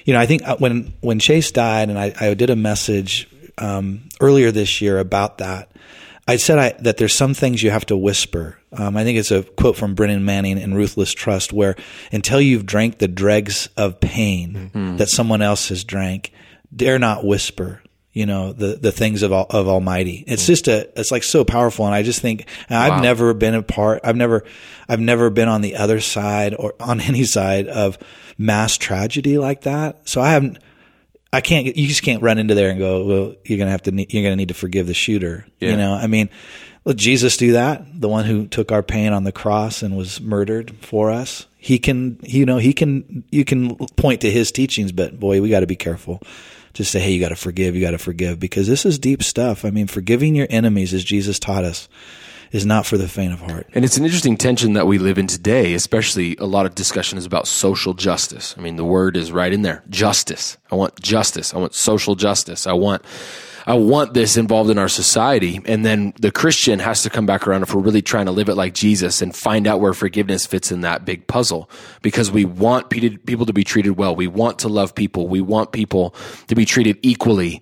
you 0.05 0.13
know, 0.13 0.19
I 0.19 0.27
think 0.27 0.43
uh, 0.47 0.57
when 0.57 0.93
when 1.01 1.17
Chase 1.17 1.49
died, 1.51 1.89
and 1.89 1.97
I, 1.97 2.13
I 2.19 2.35
did 2.35 2.51
a 2.51 2.55
message 2.55 3.27
um, 3.57 4.03
earlier 4.19 4.51
this 4.51 4.81
year 4.81 4.99
about 4.99 5.39
that. 5.39 5.71
I 6.27 6.38
said 6.38 6.59
I, 6.59 6.69
that 6.81 6.97
there's 6.97 7.13
some 7.15 7.33
things 7.33 7.63
you 7.63 7.71
have 7.71 7.85
to 7.88 7.97
whisper. 7.97 8.57
Um, 8.71 8.95
I 8.95 9.03
think 9.03 9.18
it's 9.18 9.31
a 9.31 9.44
quote 9.44 9.75
from 9.75 9.95
Brennan 9.95 10.23
Manning 10.23 10.57
in 10.57 10.73
Ruthless 10.73 11.12
Trust, 11.13 11.51
where 11.51 11.75
until 12.12 12.39
you've 12.39 12.65
drank 12.65 13.00
the 13.00 13.07
dregs 13.07 13.68
of 13.75 14.00
pain 14.00 14.71
that 14.97 15.09
someone 15.09 15.41
else 15.41 15.69
has 15.69 15.83
drank, 15.83 16.31
dare 16.73 17.00
not 17.00 17.25
whisper. 17.25 17.81
You 18.13 18.25
know 18.25 18.51
the 18.51 18.75
the 18.75 18.91
things 18.91 19.23
of 19.23 19.31
of 19.31 19.68
Almighty. 19.69 20.23
It's 20.27 20.45
just 20.45 20.68
a 20.68 20.89
it's 21.00 21.12
like 21.12 21.23
so 21.23 21.45
powerful, 21.45 21.85
and 21.85 21.95
I 21.95 22.03
just 22.03 22.21
think 22.21 22.45
and 22.67 22.77
I've 22.77 23.01
never 23.01 23.33
been 23.33 23.56
a 23.56 23.63
part. 23.63 24.01
I've 24.03 24.17
never 24.17 24.44
I've 24.89 25.00
never 25.00 25.29
been 25.29 25.47
on 25.47 25.62
the 25.62 25.77
other 25.77 26.01
side 26.01 26.53
or 26.59 26.75
on 26.79 27.00
any 27.09 27.24
side 27.24 27.67
of 27.67 27.97
mass 28.38 28.77
tragedy 28.77 29.38
like 29.38 29.62
that. 29.62 30.07
So 30.09 30.19
I 30.21 30.31
haven't. 30.31 30.59
I 31.33 31.42
can't. 31.42 31.66
You 31.66 31.88
just 31.88 32.04
can't 32.04 32.22
run 32.22 32.38
into 32.38 32.56
there 32.56 32.69
and 32.69 32.80
go. 32.80 33.06
Well, 33.06 33.36
you're 33.45 33.57
gonna 33.57 33.72
have 33.72 33.83
to. 33.83 33.92
ne- 33.92 34.07
You're 34.10 34.24
gonna 34.24 34.36
need 34.36 34.50
to 34.50 34.54
forgive 34.54 34.88
the 34.88 34.94
shooter. 34.94 35.46
You 35.60 35.77
know. 35.77 35.94
I 35.94 36.08
mean, 36.08 36.29
let 36.84 36.98
Jesus 36.98 37.38
do 37.38 37.53
that. 37.53 37.84
The 38.01 38.10
one 38.10 38.25
who 38.25 38.48
took 38.48 38.72
our 38.72 38.84
pain 38.84 39.13
on 39.13 39.24
the 39.24 39.32
cross 39.32 39.82
and 39.82 39.96
was 39.96 40.20
murdered 40.20 40.75
for 40.82 41.10
us. 41.10 41.46
He 41.58 41.79
can. 41.79 42.20
You 42.24 42.46
know. 42.46 42.58
He 42.58 42.74
can. 42.74 43.24
You 43.32 43.46
can 43.46 43.75
point 43.96 44.22
to 44.22 44.32
his 44.32 44.51
teachings, 44.51 44.91
but 44.91 45.20
boy, 45.20 45.41
we 45.41 45.50
got 45.50 45.62
to 45.62 45.67
be 45.67 45.77
careful. 45.77 46.22
Just 46.74 46.91
say, 46.91 47.01
hey, 47.01 47.12
you 47.12 47.20
got 47.20 47.29
to 47.29 47.36
forgive. 47.36 47.75
You 47.75 47.82
got 47.82 47.91
to 47.91 47.98
forgive 47.98 48.39
because 48.39 48.65
this 48.67 48.86
is 48.86 48.98
deep 48.98 49.24
stuff. 49.24 49.65
I 49.65 49.72
mean, 49.72 49.88
forgiving 49.88 50.36
your 50.36 50.48
enemies, 50.50 50.94
as 50.94 51.03
Jesus 51.03 51.38
taught 51.38 51.65
us, 51.65 51.89
is 52.51 52.65
not 52.65 52.86
for 52.86 52.98
the 52.98 53.08
faint 53.08 53.34
of 53.34 53.39
heart. 53.39 53.67
And 53.74 53.86
it's 53.86 53.98
an 53.98 54.03
interesting 54.03 54.38
tension 54.38 54.74
that 54.74 54.88
we 54.88 54.98
live 54.98 55.17
in 55.17 55.27
today, 55.27 55.74
especially 55.74 56.36
a 56.38 56.46
lot 56.46 56.65
of 56.65 56.75
discussion 56.75 57.17
is 57.17 57.25
about 57.25 57.48
social 57.48 57.93
justice. 57.93 58.55
I 58.58 58.62
mean, 58.62 58.75
the 58.75 58.86
word 58.86 59.15
is 59.15 59.31
right 59.31 59.51
in 59.51 59.62
there. 59.62 59.84
Justice. 59.89 60.58
I 60.70 60.75
want 60.75 61.00
justice. 61.01 61.53
I 61.53 61.58
want 61.58 61.74
social 61.74 62.15
justice. 62.15 62.67
I 62.67 62.74
want 62.74 63.03
I 63.67 63.75
want 63.75 64.13
this 64.13 64.38
involved 64.38 64.70
in 64.70 64.77
our 64.77 64.89
society. 64.89 65.62
And 65.65 65.86
then 65.86 66.13
the 66.20 66.31
Christian 66.31 66.79
has 66.79 67.03
to 67.03 67.10
come 67.10 67.25
back 67.25 67.48
around 67.48 67.63
if 67.63 67.74
we're 67.74 67.81
really 67.81 68.01
trying 68.01 68.25
to 68.25 68.31
live 68.31 68.50
it 68.50 68.55
like 68.55 68.74
Jesus 68.74 69.22
and 69.22 69.36
find 69.36 69.67
out 69.67 69.79
where 69.79 69.93
forgiveness 69.93 70.46
fits 70.46 70.72
in 70.72 70.81
that 70.81 71.05
big 71.05 71.27
puzzle. 71.27 71.70
Because 72.01 72.31
we 72.31 72.43
want 72.43 72.89
people 72.89 73.46
to 73.46 73.53
be 73.53 73.63
treated 73.63 73.91
well. 73.91 74.15
We 74.15 74.27
want 74.27 74.60
to 74.60 74.67
love 74.67 74.96
people. 74.96 75.27
We 75.27 75.41
want 75.41 75.72
people 75.72 76.15
to 76.48 76.55
be 76.55 76.65
treated 76.65 76.98
equally. 77.01 77.62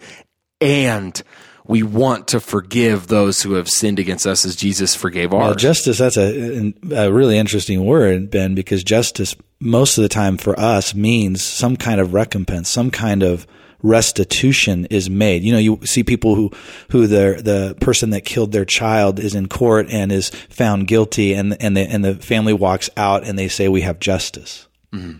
And 0.62 1.22
we 1.70 1.84
want 1.84 2.30
to 2.30 2.40
forgive 2.40 3.08
those 3.08 3.44
who 3.44 3.54
have 3.54 3.70
sinned 3.70 4.00
against 4.00 4.26
us 4.26 4.44
as 4.44 4.56
Jesus 4.56 4.96
forgave 4.96 5.32
ours. 5.32 5.42
Well, 5.42 5.54
justice, 5.54 6.00
that's 6.00 6.18
a, 6.18 6.74
a 6.92 7.12
really 7.14 7.38
interesting 7.38 7.86
word, 7.86 8.32
Ben, 8.32 8.56
because 8.56 8.84
justice 8.84 9.36
most 9.60 10.00
of 10.00 10.02
the 10.02 10.10
time 10.10 10.38
for 10.38 10.60
us 10.60 10.96
means 10.96 11.44
some 11.44 11.78
kind 11.78 12.02
of 12.02 12.16
recompense, 12.16 12.70
some 12.70 12.90
kind 12.90 13.22
of 13.22 13.46
restitution 13.84 14.86
is 14.86 15.12
made. 15.12 15.44
You 15.44 15.54
know, 15.54 15.60
you 15.60 15.80
see 15.86 16.04
people 16.04 16.34
who, 16.34 16.50
who 16.90 17.06
the, 17.06 17.40
the 17.40 17.78
person 17.80 18.10
that 18.10 18.26
killed 18.26 18.52
their 18.52 18.66
child 18.66 19.20
is 19.20 19.36
in 19.36 19.48
court 19.48 19.92
and 19.92 20.12
is 20.12 20.30
found 20.30 20.88
guilty 20.88 21.34
and, 21.36 21.56
and 21.62 21.78
the, 21.78 21.82
and 21.82 22.04
the 22.04 22.16
family 22.16 22.54
walks 22.54 22.90
out 22.98 23.28
and 23.28 23.38
they 23.38 23.48
say, 23.48 23.68
we 23.68 23.82
have 23.82 24.00
justice. 24.00 24.68
Mm-hmm. 24.92 25.20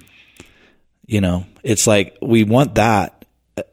You 1.06 1.22
know, 1.22 1.46
it's 1.62 1.86
like 1.86 2.18
we 2.24 2.44
want 2.44 2.74
that. 2.76 3.19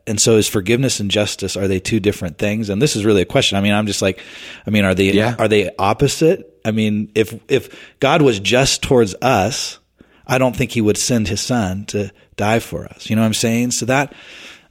And 0.06 0.20
so 0.20 0.36
is 0.36 0.48
forgiveness 0.48 1.00
and 1.00 1.10
justice, 1.10 1.56
are 1.56 1.68
they 1.68 1.80
two 1.80 2.00
different 2.00 2.38
things? 2.38 2.68
And 2.70 2.80
this 2.80 2.96
is 2.96 3.04
really 3.04 3.22
a 3.22 3.26
question. 3.26 3.58
I 3.58 3.60
mean, 3.60 3.72
I'm 3.72 3.86
just 3.86 4.02
like, 4.02 4.20
I 4.66 4.70
mean, 4.70 4.84
are 4.84 4.94
they, 4.94 5.12
Yeah. 5.12 5.34
are 5.38 5.48
they 5.48 5.70
opposite? 5.78 6.58
I 6.64 6.70
mean, 6.70 7.10
if, 7.14 7.38
if 7.48 7.68
God 8.00 8.22
was 8.22 8.40
just 8.40 8.82
towards 8.82 9.14
us, 9.22 9.78
I 10.26 10.38
don't 10.38 10.56
think 10.56 10.72
he 10.72 10.80
would 10.80 10.98
send 10.98 11.28
his 11.28 11.40
son 11.40 11.84
to 11.86 12.10
die 12.36 12.58
for 12.58 12.86
us. 12.86 13.08
You 13.08 13.16
know 13.16 13.22
what 13.22 13.26
I'm 13.26 13.34
saying? 13.34 13.70
So 13.72 13.86
that 13.86 14.12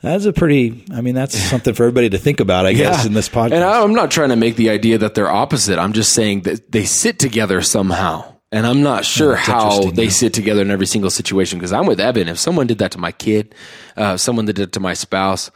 that's 0.01 0.25
a 0.25 0.33
pretty. 0.33 0.83
I 0.93 1.01
mean, 1.01 1.15
that's 1.15 1.35
something 1.35 1.73
for 1.73 1.83
everybody 1.83 2.09
to 2.09 2.17
think 2.19 2.39
about. 2.39 2.65
I 2.67 2.73
guess 2.73 3.05
in 3.05 3.13
this 3.13 3.27
podcast. 3.29 3.53
And 3.53 3.63
I'm 3.63 3.93
not 3.93 4.11
trying 4.11 4.29
to 4.29 4.35
make 4.35 4.55
the 4.55 4.69
idea 4.69 4.97
that 4.99 5.15
they're 5.15 5.31
opposite. 5.31 5.79
I'm 5.79 5.93
just 5.93 6.13
saying 6.13 6.41
that 6.41 6.71
they 6.71 6.83
sit 6.85 7.17
together 7.17 7.61
somehow. 7.61 8.34
And 8.55 8.65
I'm 8.65 8.81
not 8.81 9.03
sure 9.03 9.35
how 9.35 9.91
they 9.91 10.05
yeah. 10.05 10.09
sit 10.09 10.33
together 10.33 10.61
in 10.61 10.71
every 10.71 10.85
single 10.85 11.09
situation 11.09 11.59
because 11.59 11.73
I'm 11.73 11.85
with 11.85 11.99
Evan. 11.99 12.29
If 12.29 12.39
someone 12.39 12.67
did 12.67 12.77
that 12.77 12.91
to 12.91 12.97
my 12.97 13.11
kid, 13.11 13.53
uh, 13.97 14.15
someone 14.15 14.45
that 14.45 14.53
did 14.53 14.69
it 14.69 14.71
to 14.71 14.79
my 14.79 14.93
spouse, 14.93 15.51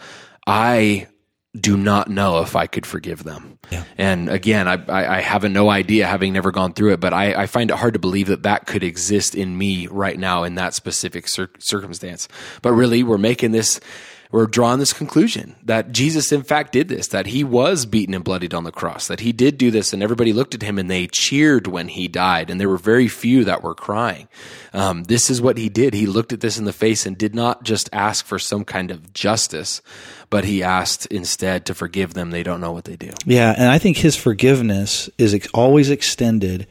I 0.46 1.08
do 1.58 1.78
not 1.78 2.10
know 2.10 2.42
if 2.42 2.58
I 2.58 2.68
could 2.68 2.86
forgive 2.86 3.24
them. 3.24 3.58
Yeah. 3.72 3.86
And 3.98 4.28
again, 4.28 4.68
I, 4.68 4.74
I, 4.90 5.18
I 5.18 5.22
have 5.22 5.50
no 5.50 5.70
idea 5.70 6.08
having 6.08 6.34
never 6.34 6.52
gone 6.52 6.74
through 6.74 6.92
it, 6.92 7.00
but 7.00 7.14
I, 7.14 7.34
I 7.34 7.46
find 7.48 7.72
it 7.72 7.78
hard 7.78 7.94
to 7.94 8.00
believe 8.00 8.28
that 8.28 8.44
that 8.44 8.68
could 8.68 8.84
exist 8.84 9.34
in 9.34 9.58
me 9.58 9.88
right 9.88 10.20
now 10.20 10.44
in 10.44 10.56
that 10.56 10.74
specific 10.74 11.30
cir- 11.30 11.50
circumstance. 11.58 12.28
But 12.62 12.74
really, 12.74 13.04
we're 13.04 13.18
making 13.18 13.52
this, 13.54 13.80
we're 14.32 14.46
drawing 14.46 14.78
this 14.78 14.94
conclusion 14.94 15.56
that 15.64 15.92
Jesus, 15.92 16.32
in 16.32 16.44
fact, 16.44 16.72
did 16.72 16.88
this, 16.88 17.08
that 17.08 17.28
he 17.28 17.44
was 17.44 17.88
beaten 17.88 18.14
and 18.14 18.24
bloodied 18.24 18.54
on 18.54 18.64
the 18.64 18.72
cross, 18.72 19.08
that 19.08 19.22
he 19.22 19.32
did 19.32 19.58
do 19.58 19.72
this, 19.72 19.92
and 19.92 20.04
everybody 20.04 20.34
looked 20.34 20.54
at 20.54 20.62
him 20.62 20.78
and 20.78 20.90
they 20.90 21.08
cheered 21.08 21.66
when 21.66 21.88
he 21.88 22.08
died, 22.08 22.52
and 22.52 22.62
there 22.62 22.70
were 22.70 22.78
very 22.78 23.08
few 23.08 23.44
that 23.46 23.64
were 23.64 23.74
crying. 23.74 24.28
Um, 24.72 25.04
this 25.06 25.32
is 25.32 25.42
what 25.42 25.58
he 25.58 25.68
did. 25.68 25.96
He 25.96 26.06
looked 26.06 26.32
at 26.32 26.42
this 26.42 26.60
in 26.60 26.66
the 26.66 26.74
face 26.74 27.08
and 27.08 27.18
did 27.18 27.34
not 27.34 27.64
just 27.64 27.90
ask 27.92 28.24
for 28.24 28.38
some 28.38 28.66
kind 28.66 28.92
of 28.92 29.14
justice, 29.14 29.82
but 30.30 30.46
he 30.46 30.62
asked 30.62 31.08
instead 31.08 31.66
to 31.66 31.74
forgive 31.74 32.14
them. 32.14 32.30
They 32.30 32.44
don't 32.44 32.62
know 32.62 32.72
what 32.72 32.86
they 32.86 32.96
do. 32.96 33.10
Yeah, 33.26 33.56
and 33.58 33.72
I 33.72 33.80
think 33.80 33.98
his 33.98 34.16
forgiveness 34.16 35.10
is 35.18 35.48
always 35.56 35.90
extended, 35.90 36.68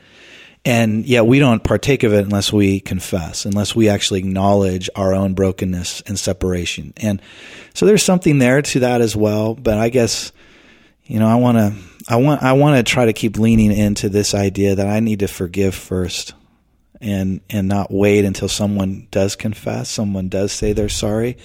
and 0.65 1.07
yet 1.07 1.27
we 1.27 1.39
don't 1.39 1.63
partake 1.63 2.03
of 2.03 2.13
it 2.13 2.25
unless 2.25 2.53
we 2.53 2.81
confess, 2.81 3.45
unless 3.45 3.75
we 3.75 3.89
actually 3.89 4.21
acknowledge 4.21 4.91
our 4.97 5.15
own 5.15 5.35
brokenness 5.35 6.03
and 6.03 6.19
separation. 6.19 6.93
And 6.97 7.23
so 7.75 7.87
there's 7.87 8.03
something 8.03 8.39
there 8.39 8.63
to 8.63 8.81
that 8.81 9.01
as 9.01 9.15
well. 9.15 9.55
But 9.55 9.79
I 9.79 9.89
guess 9.89 10.33
you 11.05 11.19
know 11.19 11.29
I 11.29 11.37
want 11.37 11.59
to 11.59 11.75
I 12.09 12.17
want 12.17 12.43
I 12.43 12.53
want 12.53 12.77
to 12.77 12.91
try 12.91 13.07
to 13.07 13.13
keep 13.13 13.39
leaning 13.39 13.73
into 13.73 14.09
this 14.09 14.35
idea 14.35 14.75
that 14.75 14.89
I 14.89 15.01
need 15.01 15.21
to 15.21 15.29
forgive 15.29 15.75
first. 15.75 16.35
And 17.01 17.43
and 17.49 17.69
not 17.69 17.93
wait 17.93 18.25
until 18.25 18.49
someone 18.49 19.07
does 19.13 19.37
confess, 19.37 19.89
someone 19.89 20.29
does 20.29 20.51
say 20.51 20.73
they're 20.73 20.89
sorry. 20.89 21.37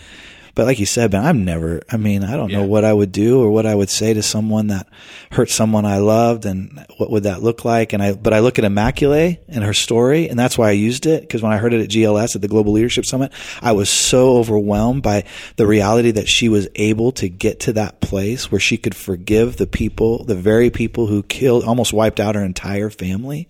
But 0.56 0.68
like 0.68 0.78
you 0.78 0.86
said, 0.86 1.12
man, 1.12 1.26
I'm 1.26 1.46
never, 1.46 1.82
I 1.90 1.98
mean, 1.98 2.24
I 2.24 2.36
don't 2.36 2.52
know 2.52 2.64
what 2.64 2.86
I 2.86 2.94
would 2.94 3.12
do 3.12 3.42
or 3.42 3.50
what 3.50 3.66
I 3.66 3.74
would 3.74 3.90
say 3.90 4.14
to 4.14 4.22
someone 4.22 4.68
that 4.68 4.88
hurt 5.32 5.50
someone 5.50 5.84
I 5.84 5.98
loved 5.98 6.46
and 6.46 6.86
what 6.98 7.10
would 7.10 7.24
that 7.24 7.42
look 7.42 7.66
like. 7.66 7.92
And 7.92 8.04
I, 8.04 8.14
but 8.14 8.34
I 8.34 8.40
look 8.40 8.60
at 8.60 8.66
Immaculée 8.66 9.40
and 9.48 9.64
her 9.64 9.74
story 9.74 10.30
and 10.30 10.38
that's 10.38 10.56
why 10.56 10.70
I 10.70 10.74
used 10.74 11.08
it. 11.08 11.28
Cause 11.28 11.42
when 11.42 11.52
I 11.52 11.58
heard 11.58 11.74
it 11.74 11.82
at 11.82 11.90
GLS 11.90 12.36
at 12.36 12.42
the 12.44 12.48
Global 12.48 12.72
Leadership 12.72 13.06
Summit, 13.06 13.32
I 13.64 13.72
was 13.72 13.90
so 13.90 14.38
overwhelmed 14.38 15.02
by 15.02 15.24
the 15.56 15.66
reality 15.66 16.12
that 16.12 16.30
she 16.30 16.50
was 16.50 16.68
able 16.76 17.12
to 17.14 17.30
get 17.30 17.62
to 17.62 17.74
that 17.74 18.00
place 18.00 18.52
where 18.52 18.62
she 18.62 18.78
could 18.78 18.96
forgive 18.96 19.58
the 19.58 19.68
people, 19.68 20.24
the 20.24 20.36
very 20.36 20.70
people 20.70 21.08
who 21.08 21.24
killed, 21.24 21.64
almost 21.64 21.94
wiped 21.94 22.20
out 22.20 22.36
her 22.36 22.46
entire 22.46 22.92
family 22.92 23.48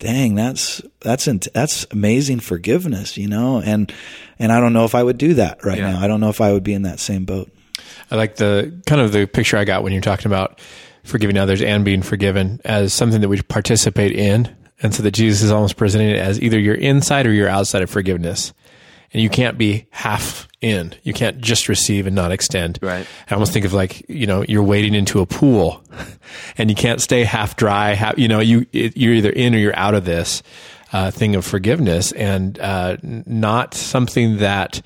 dang 0.00 0.34
that's 0.34 0.82
that's 1.00 1.26
that's 1.54 1.86
amazing 1.92 2.40
forgiveness 2.40 3.16
you 3.16 3.28
know 3.28 3.60
and 3.60 3.92
and 4.38 4.50
i 4.50 4.58
don't 4.58 4.72
know 4.72 4.84
if 4.84 4.94
i 4.94 5.02
would 5.02 5.16
do 5.18 5.34
that 5.34 5.64
right 5.64 5.78
Yeah. 5.78 5.92
now 5.92 6.00
i 6.00 6.08
don't 6.08 6.20
know 6.20 6.28
if 6.30 6.40
i 6.40 6.52
would 6.52 6.64
be 6.64 6.72
in 6.74 6.82
that 6.82 6.98
same 6.98 7.24
boat 7.24 7.50
I 8.10 8.16
like 8.16 8.34
the 8.36 8.76
kind 8.86 9.00
of 9.00 9.12
the 9.12 9.26
picture 9.26 9.56
I 9.56 9.64
got 9.64 9.84
when 9.84 9.92
you're 9.92 10.02
talking 10.02 10.26
about 10.26 10.60
forgiving 11.04 11.38
others 11.38 11.62
and 11.62 11.84
being 11.84 12.02
forgiven 12.02 12.60
as 12.64 12.92
something 12.92 13.20
that 13.20 13.28
we 13.28 13.40
participate 13.40 14.10
in. 14.12 14.54
And 14.82 14.92
so 14.92 15.04
that 15.04 15.12
Jesus 15.12 15.42
is 15.42 15.52
almost 15.52 15.76
presenting 15.76 16.10
it 16.10 16.16
as 16.16 16.40
either 16.42 16.58
you're 16.58 16.74
inside 16.74 17.26
or 17.26 17.32
you're 17.32 17.48
outside 17.48 17.82
of 17.82 17.88
forgiveness. 17.90 18.52
And 19.12 19.22
you 19.22 19.28
can't 19.28 19.58
be 19.58 19.86
half 19.90 20.46
in. 20.60 20.94
You 21.02 21.12
can't 21.12 21.40
just 21.40 21.68
receive 21.68 22.06
and 22.06 22.14
not 22.14 22.30
extend. 22.30 22.78
Right. 22.80 23.06
I 23.28 23.34
almost 23.34 23.52
think 23.52 23.64
of 23.64 23.72
like, 23.72 24.08
you 24.08 24.26
know, 24.26 24.44
you're 24.48 24.62
wading 24.62 24.94
into 24.94 25.20
a 25.20 25.26
pool 25.26 25.82
and 26.58 26.70
you 26.70 26.76
can't 26.76 27.00
stay 27.00 27.24
half 27.24 27.56
dry. 27.56 27.94
Half, 27.94 28.18
you 28.18 28.28
know, 28.28 28.40
you, 28.40 28.66
it, 28.72 28.96
you're 28.96 29.14
either 29.14 29.30
in 29.30 29.54
or 29.54 29.58
you're 29.58 29.76
out 29.76 29.94
of 29.94 30.04
this 30.04 30.42
uh, 30.92 31.10
thing 31.10 31.34
of 31.34 31.44
forgiveness 31.44 32.12
and 32.12 32.58
uh, 32.60 32.96
not 33.02 33.74
something 33.74 34.38
that 34.38 34.82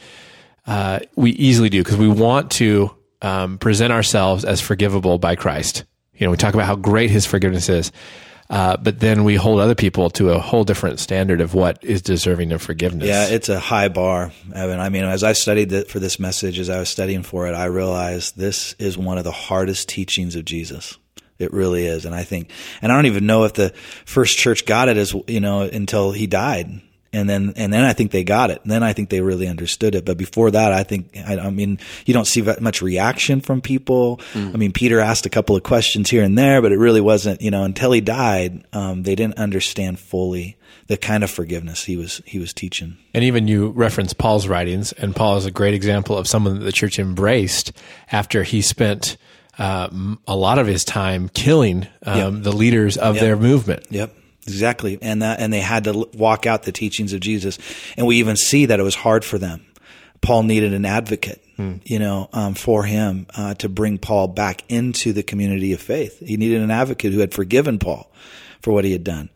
uh, 0.67 1.01
we 1.17 1.33
easily 1.33 1.69
do 1.69 1.83
because 1.83 1.99
we 1.99 2.09
want 2.09 2.51
to 2.53 2.95
um, 3.23 3.59
present 3.59 3.93
ourselves 3.93 4.45
as 4.45 4.61
forgivable 4.61 5.19
by 5.19 5.35
Christ. 5.35 5.85
You 6.15 6.27
know, 6.27 6.31
we 6.31 6.37
talk 6.37 6.55
about 6.55 6.67
how 6.67 6.77
great 6.77 7.11
His 7.11 7.27
forgiveness 7.27 7.69
is, 7.69 7.91
uh, 8.51 8.77
but 8.77 9.01
then 9.01 9.25
we 9.25 9.37
hold 9.37 9.61
other 9.61 9.75
people 9.75 10.11
to 10.11 10.31
a 10.31 10.39
whole 10.39 10.65
different 10.65 11.01
standard 11.01 11.41
of 11.41 11.55
what 11.55 11.83
is 11.83 12.03
deserving 12.03 12.53
of 12.53 12.61
forgiveness. 12.63 13.07
yeah 13.09 13.27
it's 13.27 13.49
a 13.49 13.59
high 13.59 13.89
bar 13.89 14.33
evan. 14.55 14.81
I 14.81 14.89
mean 14.89 15.05
as 15.05 15.23
i 15.25 15.33
studied 15.33 15.89
for 15.89 15.99
this 15.99 16.19
message 16.19 16.59
as 16.59 16.69
i 16.71 16.79
was 16.79 16.89
studying 16.89 17.23
for 17.23 17.47
it 17.49 17.55
i 17.55 17.65
realized 17.67 18.37
this 18.37 18.75
is 18.79 18.99
one 18.99 19.19
of 19.19 19.25
the 19.25 19.33
hardest 19.33 19.89
teachings 19.89 20.37
of 20.37 20.45
jesus. 20.45 20.99
It 21.39 21.53
really 21.53 21.87
is. 21.87 22.05
And 22.05 22.15
i 22.15 22.23
think 22.23 22.51
and 22.81 22.93
i 22.93 22.95
don't 22.95 23.07
even 23.07 23.27
know 23.27 23.45
if 23.45 23.55
the 23.55 23.71
first 24.05 24.39
church 24.39 24.67
got 24.67 24.89
it 24.89 24.97
as 24.97 25.15
you 25.27 25.41
know 25.41 25.63
until 25.63 26.13
he 26.13 26.27
died 26.27 26.81
and 27.15 27.29
then 27.29 27.53
and 27.57 27.73
then 27.73 27.85
I 27.85 27.93
think 27.93 28.11
they 28.11 28.25
got 28.25 28.51
it. 28.51 28.61
And 28.63 28.71
then 28.71 28.83
I 28.83 28.93
think 28.93 29.11
they 29.11 29.21
really 29.21 29.49
understood 29.49 29.95
it. 29.95 30.05
But 30.05 30.19
before 30.19 30.51
that, 30.51 30.73
I 30.73 30.83
think 30.83 31.17
I, 31.17 31.39
I 31.39 31.51
mean 31.51 31.79
you 32.07 32.15
don't 32.15 32.27
see 32.27 32.41
that 32.43 32.61
much 32.61 32.83
reaction 32.83 33.41
from 33.41 33.61
people. 33.61 34.21
I 34.35 34.57
mean, 34.57 34.73
Peter 34.73 35.01
asked 35.01 35.27
a 35.27 35.31
couple 35.31 35.57
of 35.57 35.63
questions 35.63 36.11
here 36.11 36.23
and 36.23 36.37
there, 36.37 36.61
but 36.61 36.73
it 36.73 36.79
really 36.79 37.01
wasn't 37.01 37.41
you 37.41 37.51
know 37.51 37.65
until 37.65 37.93
he 37.93 38.01
died, 38.01 38.65
um, 38.73 39.03
they 39.05 39.15
didn't 39.15 39.39
understand 39.39 39.99
fully 39.99 40.57
the 40.87 40.97
kind 40.97 41.25
of 41.25 41.31
forgiveness 41.31 41.85
he 41.85 41.97
was 41.97 42.21
he 42.27 42.39
was 42.39 42.53
teaching. 42.53 42.99
And 43.15 43.25
even 43.25 43.49
you 43.49 43.69
reference 43.69 44.13
Paul's 44.13 44.47
writings, 44.47 44.93
and 44.93 45.15
Paul 45.15 45.37
is 45.37 45.47
a 45.47 45.51
great 45.51 45.75
example 45.75 46.19
of 46.19 46.27
someone 46.27 46.59
that 46.59 46.65
the 46.65 46.73
church 46.73 46.99
embraced 46.99 47.73
after 48.13 48.43
he 48.43 48.61
spent 48.61 49.17
uh, 49.59 49.89
a 50.27 50.37
lot 50.37 50.59
of 50.59 50.67
his 50.67 50.85
time 50.85 51.29
killing 51.29 51.87
um, 52.03 52.43
the 52.43 52.53
leaders 52.53 52.97
of 52.97 53.15
their 53.15 53.37
movement. 53.37 53.87
Yep. 53.91 54.15
Exactly. 54.47 54.99
And 55.03 55.23
that, 55.23 55.41
and 55.41 55.53
they 55.53 55.61
had 55.61 55.85
to 55.85 56.09
walk 56.15 56.47
out 56.47 56.63
the 56.65 56.73
teachings 56.73 57.13
of 57.13 57.21
Jesus. 57.21 57.59
And 57.97 58.07
we 58.07 58.17
even 58.17 58.37
see 58.37 58.67
that 58.67 58.79
it 58.79 58.83
was 58.83 58.95
hard 58.95 59.25
for 59.25 59.39
them. 59.39 59.65
Paul 60.21 60.43
needed 60.45 60.73
an 60.73 60.85
advocate, 60.87 61.43
you 61.85 61.99
know, 61.99 62.31
um, 62.33 62.55
for 62.55 62.83
him, 62.85 63.27
uh, 63.37 63.55
to 63.55 63.69
bring 63.69 63.99
Paul 63.99 64.29
back 64.29 64.65
into 64.71 65.13
the 65.13 65.23
community 65.23 65.73
of 65.75 65.81
faith. 65.83 66.19
He 66.19 66.37
needed 66.39 66.63
an 66.63 66.71
advocate 66.71 67.13
who 67.13 67.21
had 67.21 67.35
forgiven 67.35 67.79
Paul 67.79 68.11
for 68.63 68.73
what 68.73 68.85
he 68.85 68.93
had 68.93 69.05
done. 69.05 69.29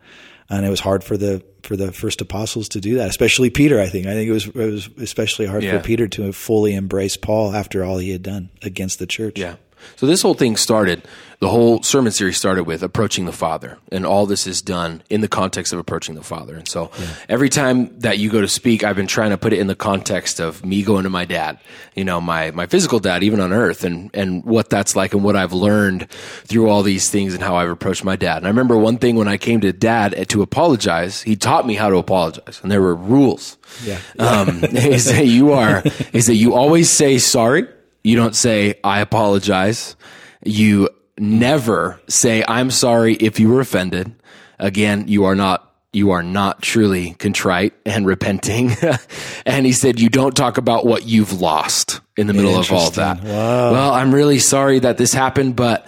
And 0.49 0.65
it 0.65 0.69
was 0.69 0.79
hard 0.79 1.03
for 1.03 1.15
the, 1.15 1.43
for 1.61 1.75
the 1.75 1.91
first 1.91 2.21
apostles 2.21 2.69
to 2.69 2.81
do 2.81 2.95
that, 2.95 3.07
especially 3.09 3.51
Peter, 3.51 3.79
I 3.79 3.87
think. 3.87 4.07
I 4.07 4.13
think 4.13 4.27
it 4.29 4.31
was, 4.33 4.47
it 4.47 4.55
was 4.55 4.89
especially 4.97 5.45
hard 5.45 5.63
Yeah. 5.63 5.77
for 5.77 5.83
Peter 5.83 6.07
to 6.07 6.33
fully 6.33 6.73
embrace 6.73 7.17
Paul 7.17 7.53
after 7.53 7.83
all 7.83 7.99
he 7.99 8.09
had 8.09 8.23
done 8.23 8.49
against 8.63 8.97
the 8.97 9.05
church. 9.05 9.37
Yeah. 9.37 9.57
So 9.95 10.05
this 10.05 10.21
whole 10.21 10.33
thing 10.33 10.55
started, 10.55 11.03
the 11.39 11.47
whole 11.47 11.81
sermon 11.83 12.11
series 12.11 12.37
started 12.37 12.65
with 12.65 12.83
approaching 12.83 13.25
the 13.25 13.31
Father. 13.31 13.77
And 13.91 14.05
all 14.05 14.25
this 14.25 14.45
is 14.45 14.61
done 14.61 15.01
in 15.09 15.21
the 15.21 15.27
context 15.27 15.71
of 15.71 15.79
approaching 15.79 16.15
the 16.15 16.23
Father. 16.23 16.55
And 16.55 16.67
so 16.67 16.91
every 17.29 17.49
time 17.49 17.97
that 17.99 18.17
you 18.17 18.29
go 18.29 18.41
to 18.41 18.47
speak, 18.47 18.83
I've 18.83 18.97
been 18.97 19.07
trying 19.07 19.29
to 19.29 19.37
put 19.37 19.53
it 19.53 19.59
in 19.59 19.67
the 19.67 19.75
context 19.75 20.39
of 20.41 20.65
me 20.65 20.83
going 20.83 21.03
to 21.03 21.09
my 21.09 21.23
dad, 21.23 21.59
you 21.95 22.03
know, 22.03 22.19
my, 22.19 22.51
my 22.51 22.65
physical 22.67 22.99
dad, 22.99 23.23
even 23.23 23.39
on 23.39 23.53
earth, 23.53 23.85
and, 23.85 24.09
and 24.13 24.43
what 24.43 24.69
that's 24.69 24.95
like 24.95 25.13
and 25.13 25.23
what 25.23 25.37
I've 25.37 25.53
learned 25.53 26.11
through 26.11 26.69
all 26.69 26.83
these 26.83 27.09
things 27.09 27.33
and 27.33 27.41
how 27.41 27.55
I've 27.55 27.69
approached 27.69 28.03
my 28.03 28.17
dad. 28.17 28.37
And 28.37 28.45
I 28.45 28.49
remember 28.49 28.77
one 28.77 28.97
thing 28.97 29.15
when 29.15 29.29
I 29.29 29.37
came 29.37 29.61
to 29.61 29.71
dad 29.71 30.27
to 30.29 30.41
apologize, 30.41 31.21
he 31.21 31.37
taught 31.37 31.65
me 31.65 31.75
how 31.75 31.89
to 31.89 31.97
apologize. 31.97 32.59
And 32.61 32.71
there 32.71 32.81
were 32.81 32.95
rules. 32.95 33.57
Yeah. 33.83 33.99
Um, 34.17 34.61
he 34.71 34.99
said, 34.99 35.27
you 35.27 35.53
are, 35.53 35.81
he 36.11 36.19
said, 36.19 36.35
you 36.35 36.53
always 36.53 36.89
say 36.89 37.17
sorry. 37.17 37.67
You 38.09 38.15
don't 38.15 38.35
say, 38.35 38.73
I 38.83 39.01
apologize. 39.01 39.95
You 40.43 40.89
never 41.19 42.01
say, 42.07 42.43
I'm 42.47 42.71
sorry 42.71 43.13
if 43.13 43.39
you 43.39 43.49
were 43.49 43.59
offended. 43.59 44.15
Again, 44.57 45.07
you 45.07 45.25
are 45.25 45.35
not, 45.35 45.71
you 45.93 46.09
are 46.09 46.23
not 46.23 46.63
truly 46.63 47.13
contrite 47.19 47.75
and 47.85 48.07
repenting. 48.07 48.71
and 49.45 49.63
he 49.63 49.73
said, 49.73 49.99
you 49.99 50.09
don't 50.09 50.35
talk 50.35 50.57
about 50.57 50.87
what 50.87 51.05
you've 51.05 51.39
lost 51.39 52.01
in 52.17 52.25
the 52.25 52.33
middle 52.33 52.57
of 52.57 52.71
all 52.71 52.89
that. 52.89 53.21
Wow. 53.23 53.73
Well, 53.73 53.93
I'm 53.93 54.11
really 54.11 54.39
sorry 54.39 54.79
that 54.79 54.97
this 54.97 55.13
happened, 55.13 55.55
but 55.55 55.85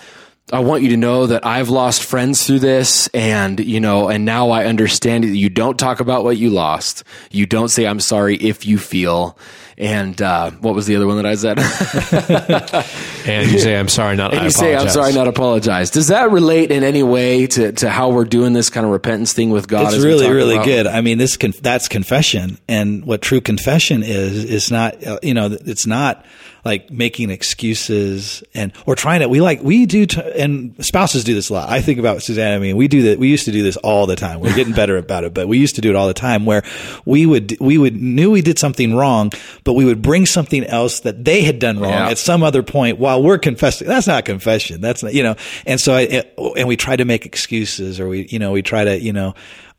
I 0.53 0.59
want 0.59 0.83
you 0.83 0.89
to 0.89 0.97
know 0.97 1.25
that 1.25 1.43
I've 1.43 1.69
lost 1.69 2.03
friends 2.03 2.45
through 2.45 2.59
this 2.59 3.07
and, 3.15 3.59
you 3.59 3.79
know, 3.79 4.09
and 4.09 4.25
now 4.25 4.51
I 4.51 4.65
understand 4.65 5.23
that 5.23 5.29
you 5.29 5.49
don't 5.49 5.79
talk 5.79 5.99
about 5.99 6.23
what 6.23 6.37
you 6.37 6.51
lost. 6.51 7.03
You 7.31 7.47
don't 7.47 7.69
say 7.69 7.87
I'm 7.87 7.99
sorry 7.99 8.35
if 8.35 8.63
you 8.63 8.77
feel 8.77 9.39
And 9.81 10.21
uh, 10.21 10.51
what 10.51 10.75
was 10.75 10.85
the 10.85 10.95
other 10.95 11.07
one 11.07 11.17
that 11.17 11.25
I 11.25 11.33
said? 11.33 11.57
And 13.25 13.51
you 13.51 13.59
say, 13.59 13.77
I'm 13.77 13.87
sorry, 13.87 14.15
not 14.15 14.31
and 14.31 14.41
I 14.41 14.43
you 14.45 14.49
say, 14.49 14.69
"I'm 14.69 14.87
apologize." 14.87 14.93
sorry, 14.93 15.13
not 15.13 15.27
apologize." 15.27 15.91
Does 15.91 16.07
that 16.07 16.31
relate 16.31 16.71
in 16.71 16.83
any 16.83 17.03
way 17.03 17.47
to, 17.47 17.71
to 17.73 17.89
how 17.89 18.09
we're 18.09 18.25
doing 18.25 18.53
this 18.53 18.69
kind 18.69 18.85
of 18.85 18.91
repentance 18.91 19.33
thing 19.33 19.51
with 19.51 19.67
God? 19.67 19.87
It's 19.87 19.97
as 19.97 20.05
really, 20.05 20.29
really 20.29 20.55
about? 20.55 20.65
good. 20.65 20.87
I 20.87 21.01
mean, 21.01 21.17
this 21.17 21.37
con- 21.37 21.53
that's 21.61 21.87
confession, 21.87 22.57
and 22.67 23.05
what 23.05 23.21
true 23.21 23.41
confession 23.41 24.01
is 24.03 24.43
is 24.45 24.71
not, 24.71 25.05
uh, 25.05 25.19
you 25.21 25.33
know, 25.33 25.45
it's 25.51 25.85
not 25.85 26.25
like 26.63 26.91
making 26.91 27.29
excuses 27.31 28.43
and 28.53 28.71
or 28.85 28.95
trying 28.95 29.21
to. 29.21 29.29
We 29.29 29.41
like 29.41 29.61
we 29.61 29.85
do, 29.85 30.05
t- 30.05 30.21
and 30.35 30.75
spouses 30.83 31.23
do 31.23 31.33
this 31.33 31.49
a 31.49 31.53
lot. 31.53 31.69
I 31.69 31.81
think 31.81 31.99
about 31.99 32.23
Suzanne. 32.23 32.53
I 32.53 32.59
mean, 32.59 32.75
we 32.77 32.87
do 32.87 33.03
that. 33.03 33.19
We 33.19 33.29
used 33.29 33.45
to 33.45 33.51
do 33.51 33.61
this 33.63 33.77
all 33.77 34.07
the 34.07 34.15
time. 34.15 34.39
We're 34.39 34.55
getting 34.55 34.73
better 34.73 34.97
about 34.97 35.23
it, 35.25 35.33
but 35.33 35.47
we 35.47 35.59
used 35.59 35.75
to 35.75 35.81
do 35.81 35.89
it 35.89 35.95
all 35.95 36.07
the 36.07 36.13
time. 36.13 36.45
Where 36.45 36.63
we 37.05 37.25
would 37.25 37.55
we 37.59 37.77
would 37.77 38.01
knew 38.01 38.31
we 38.31 38.41
did 38.41 38.57
something 38.57 38.95
wrong, 38.95 39.31
but 39.63 39.70
we 39.73 39.85
would 39.85 40.01
bring 40.01 40.25
something 40.25 40.63
else 40.63 41.01
that 41.01 41.23
they 41.23 41.41
had 41.43 41.59
done 41.59 41.79
wrong 41.79 41.91
Yeah. 41.91 42.09
at 42.09 42.17
some 42.17 42.43
other 42.43 42.63
point 42.63 42.97
while 42.97 43.21
we're 43.21 43.37
confessing. 43.37 43.87
That's 43.87 44.07
not 44.07 44.25
confession. 44.25 44.81
That's 44.81 45.03
not, 45.03 45.13
you 45.13 45.23
know, 45.23 45.35
and 45.65 45.79
so 45.79 45.93
I, 45.93 46.23
and 46.57 46.67
we 46.67 46.77
try 46.77 46.95
to 46.95 47.05
make 47.05 47.25
excuses 47.25 47.99
or 47.99 48.07
we, 48.07 48.27
you 48.27 48.39
know, 48.39 48.51
we 48.51 48.61
try 48.61 48.83
to, 48.83 48.99
you 48.99 49.13
know, 49.13 49.35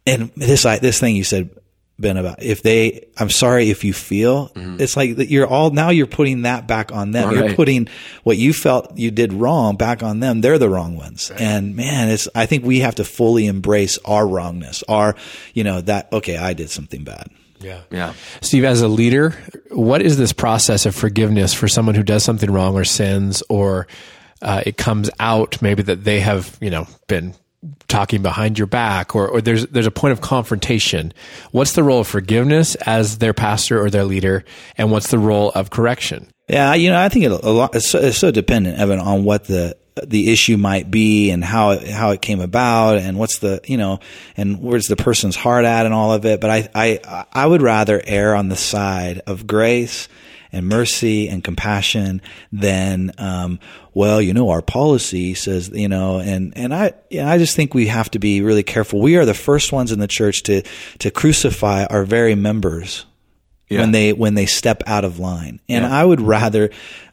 and 0.06 0.30
this, 0.36 0.66
I, 0.66 0.78
this 0.78 0.98
thing 0.98 1.16
you 1.16 1.24
said, 1.24 1.50
Ben, 1.98 2.16
about 2.16 2.42
if 2.42 2.62
they, 2.62 3.06
I'm 3.16 3.30
sorry 3.30 3.70
if 3.70 3.84
you 3.84 3.92
feel, 3.92 4.48
mm-hmm. 4.48 4.78
it's 4.80 4.96
like 4.96 5.16
that 5.16 5.28
you're 5.28 5.46
all, 5.46 5.70
now 5.70 5.90
you're 5.90 6.06
putting 6.08 6.42
that 6.42 6.66
back 6.66 6.90
on 6.90 7.12
them. 7.12 7.32
You're 7.32 7.54
putting 7.54 7.86
what 8.24 8.38
you 8.38 8.52
felt 8.52 8.98
you 8.98 9.12
did 9.12 9.32
wrong 9.32 9.76
back 9.76 10.02
on 10.02 10.18
them. 10.18 10.40
They're 10.40 10.58
the 10.58 10.70
wrong 10.70 10.96
ones. 10.96 11.30
And 11.30 11.76
man, 11.76 12.08
it's, 12.08 12.28
I 12.34 12.46
think 12.46 12.64
we 12.64 12.80
have 12.80 12.96
to 12.96 13.04
fully 13.04 13.46
embrace 13.46 13.98
our 14.04 14.26
wrongness, 14.26 14.82
our, 14.88 15.14
you 15.54 15.62
know, 15.62 15.80
that, 15.82 16.12
okay, 16.12 16.36
I 16.38 16.54
did 16.54 16.70
something 16.70 17.04
bad. 17.04 17.28
Yeah. 17.62 17.82
Yeah. 17.90 18.14
Steve, 18.40 18.64
as 18.64 18.82
a 18.82 18.88
leader, 18.88 19.30
what 19.70 20.02
is 20.02 20.16
this 20.16 20.32
process 20.32 20.86
of 20.86 20.94
forgiveness 20.94 21.54
for 21.54 21.68
someone 21.68 21.94
who 21.94 22.02
does 22.02 22.24
something 22.24 22.50
wrong 22.50 22.74
or 22.74 22.84
sins, 22.84 23.42
or 23.48 23.86
uh, 24.40 24.62
it 24.66 24.76
comes 24.76 25.10
out 25.20 25.60
maybe 25.62 25.82
that 25.82 26.04
they 26.04 26.20
have, 26.20 26.58
you 26.60 26.70
know, 26.70 26.86
been 27.06 27.34
talking 27.86 28.22
behind 28.22 28.58
your 28.58 28.66
back, 28.66 29.14
or, 29.14 29.28
or 29.28 29.40
there's 29.40 29.66
there's 29.68 29.86
a 29.86 29.90
point 29.92 30.12
of 30.12 30.20
confrontation. 30.20 31.12
What's 31.52 31.74
the 31.74 31.84
role 31.84 32.00
of 32.00 32.08
forgiveness 32.08 32.74
as 32.74 33.18
their 33.18 33.34
pastor 33.34 33.80
or 33.80 33.88
their 33.88 34.04
leader, 34.04 34.44
and 34.76 34.90
what's 34.90 35.10
the 35.10 35.18
role 35.18 35.52
of 35.52 35.70
correction? 35.70 36.28
Yeah, 36.48 36.74
you 36.74 36.90
know, 36.90 36.98
I 37.00 37.08
think 37.08 37.24
it, 37.24 37.30
a 37.30 37.50
lot, 37.50 37.74
it's, 37.74 37.88
so, 37.88 37.98
it's 38.00 38.18
so 38.18 38.30
dependent, 38.30 38.78
Evan, 38.78 38.98
on 38.98 39.24
what 39.24 39.44
the 39.44 39.76
the 40.06 40.30
issue 40.32 40.56
might 40.56 40.90
be 40.90 41.30
and 41.30 41.44
how 41.44 41.70
it, 41.70 41.88
how 41.88 42.10
it 42.10 42.22
came 42.22 42.40
about 42.40 42.98
and 42.98 43.18
what's 43.18 43.38
the 43.38 43.60
you 43.64 43.76
know 43.76 44.00
and 44.36 44.60
where's 44.60 44.86
the 44.86 44.96
person's 44.96 45.36
heart 45.36 45.64
at 45.64 45.84
and 45.84 45.94
all 45.94 46.12
of 46.12 46.24
it. 46.24 46.40
But 46.40 46.50
I 46.50 46.68
I 46.74 47.24
I 47.32 47.46
would 47.46 47.62
rather 47.62 48.00
err 48.04 48.34
on 48.34 48.48
the 48.48 48.56
side 48.56 49.20
of 49.26 49.46
grace 49.46 50.08
and 50.52 50.68
mercy 50.68 51.28
and 51.28 51.42
compassion 51.42 52.20
than 52.52 53.12
um, 53.18 53.58
well, 53.94 54.20
you 54.20 54.34
know, 54.34 54.50
our 54.50 54.62
policy 54.62 55.34
says 55.34 55.70
you 55.70 55.88
know, 55.88 56.20
and 56.20 56.52
and 56.56 56.74
I 56.74 56.92
yeah, 57.10 57.30
I 57.30 57.38
just 57.38 57.56
think 57.56 57.74
we 57.74 57.86
have 57.86 58.10
to 58.12 58.18
be 58.18 58.40
really 58.40 58.62
careful. 58.62 59.00
We 59.00 59.16
are 59.16 59.24
the 59.24 59.34
first 59.34 59.72
ones 59.72 59.92
in 59.92 59.98
the 59.98 60.08
church 60.08 60.42
to 60.44 60.62
to 60.98 61.10
crucify 61.10 61.84
our 61.84 62.04
very 62.04 62.34
members 62.34 63.06
when 63.68 63.92
they 63.92 64.12
when 64.12 64.34
they 64.34 64.46
step 64.46 64.82
out 64.86 65.04
of 65.04 65.18
line. 65.18 65.60
And 65.68 65.86
I 65.86 66.04
would 66.04 66.20
rather 66.20 66.70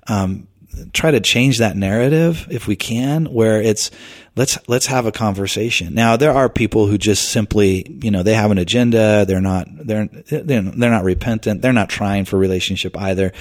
um, 0.07 0.47
try 0.93 1.11
to 1.11 1.19
change 1.19 1.57
that 1.59 1.75
narrative 1.75 2.47
if 2.49 2.67
we 2.67 2.75
can, 2.75 3.25
where 3.25 3.61
it's 3.61 3.91
let's 4.35 4.57
let's 4.67 4.85
have 4.85 5.05
a 5.05 5.11
conversation. 5.11 5.93
Now 5.93 6.15
there 6.15 6.31
are 6.31 6.47
people 6.49 6.87
who 6.87 6.97
just 6.97 7.29
simply 7.31 7.85
you 8.01 8.11
know 8.11 8.23
they 8.23 8.33
have 8.33 8.51
an 8.51 8.57
agenda. 8.57 9.25
They're 9.25 9.41
not 9.41 9.67
they're 9.69 10.05
they're 10.07 10.61
they're 10.61 10.91
not 10.91 11.03
repentant. 11.03 11.61
They're 11.61 11.73
not 11.73 11.89
trying 11.89 12.25
for 12.25 12.37
relationship 12.37 12.97
either. 12.97 13.31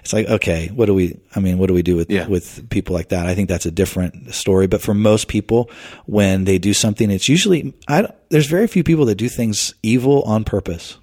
It's 0.00 0.12
like 0.12 0.28
okay, 0.28 0.68
what 0.68 0.86
do 0.86 0.94
we? 0.94 1.18
I 1.34 1.40
mean, 1.40 1.58
what 1.58 1.68
do 1.68 1.74
we 1.74 1.82
do 1.82 1.96
with 1.96 2.10
Yeah. 2.10 2.26
with 2.26 2.68
people 2.70 2.94
like 2.94 3.08
that? 3.10 3.26
I 3.26 3.34
think 3.34 3.48
that's 3.48 3.66
a 3.66 3.70
different 3.70 4.34
story. 4.34 4.66
But 4.66 4.82
for 4.82 4.94
most 4.94 5.28
people, 5.28 5.70
when 6.06 6.44
they 6.44 6.58
do 6.58 6.74
something, 6.74 7.10
it's 7.10 7.28
usually 7.28 7.74
I, 7.88 8.08
there's 8.28 8.46
very 8.46 8.66
few 8.66 8.82
people 8.82 9.04
that 9.06 9.14
do 9.16 9.28
things 9.28 9.74
evil 9.82 10.22
on 10.22 10.44
purpose. 10.44 10.98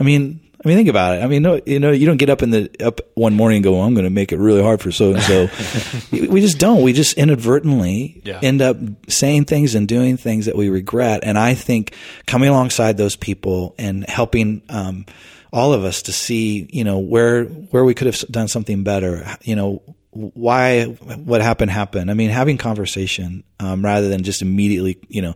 I 0.00 0.04
mean, 0.04 0.40
I 0.64 0.68
mean, 0.68 0.76
think 0.78 0.88
about 0.88 1.18
it. 1.18 1.22
I 1.22 1.26
mean, 1.26 1.42
no, 1.42 1.60
you 1.66 1.78
know, 1.78 1.90
you 1.90 2.06
don't 2.06 2.16
get 2.16 2.30
up 2.30 2.42
in 2.42 2.50
the 2.50 2.70
up 2.82 3.00
one 3.14 3.34
morning 3.34 3.56
and 3.56 3.64
go, 3.64 3.80
"I'm 3.82 3.92
going 3.92 4.04
to 4.04 4.10
make 4.10 4.32
it 4.32 4.38
really 4.38 4.62
hard 4.62 4.80
for 4.80 4.90
so 4.90 5.12
and 5.14 5.22
so." 5.22 5.48
We 6.34 6.40
just 6.40 6.58
don't. 6.58 6.82
We 6.82 6.92
just 6.92 7.18
inadvertently 7.18 8.22
Yeah. 8.24 8.40
end 8.42 8.62
up 8.62 8.76
saying 9.08 9.44
things 9.44 9.74
and 9.74 9.86
doing 9.86 10.16
things 10.16 10.46
that 10.46 10.56
we 10.56 10.68
regret. 10.70 11.20
And 11.22 11.38
I 11.38 11.54
think 11.54 11.94
coming 12.26 12.48
alongside 12.48 12.96
those 12.96 13.14
people 13.16 13.74
and 13.78 14.08
helping 14.08 14.62
um, 14.70 15.04
all 15.52 15.72
of 15.74 15.84
us 15.84 16.02
to 16.02 16.12
see, 16.12 16.66
you 16.72 16.82
know, 16.84 16.98
where 16.98 17.44
where 17.44 17.84
we 17.84 17.94
could 17.94 18.06
have 18.06 18.18
done 18.30 18.48
something 18.48 18.82
better. 18.84 19.26
You 19.42 19.54
know, 19.56 19.82
why 20.10 20.84
what 20.84 21.42
happened 21.42 21.70
happened. 21.72 22.10
I 22.10 22.14
mean, 22.14 22.30
having 22.30 22.56
conversation 22.56 23.44
um, 23.60 23.84
rather 23.84 24.08
than 24.08 24.22
just 24.22 24.42
immediately, 24.42 24.98
you 25.08 25.22
know, 25.22 25.34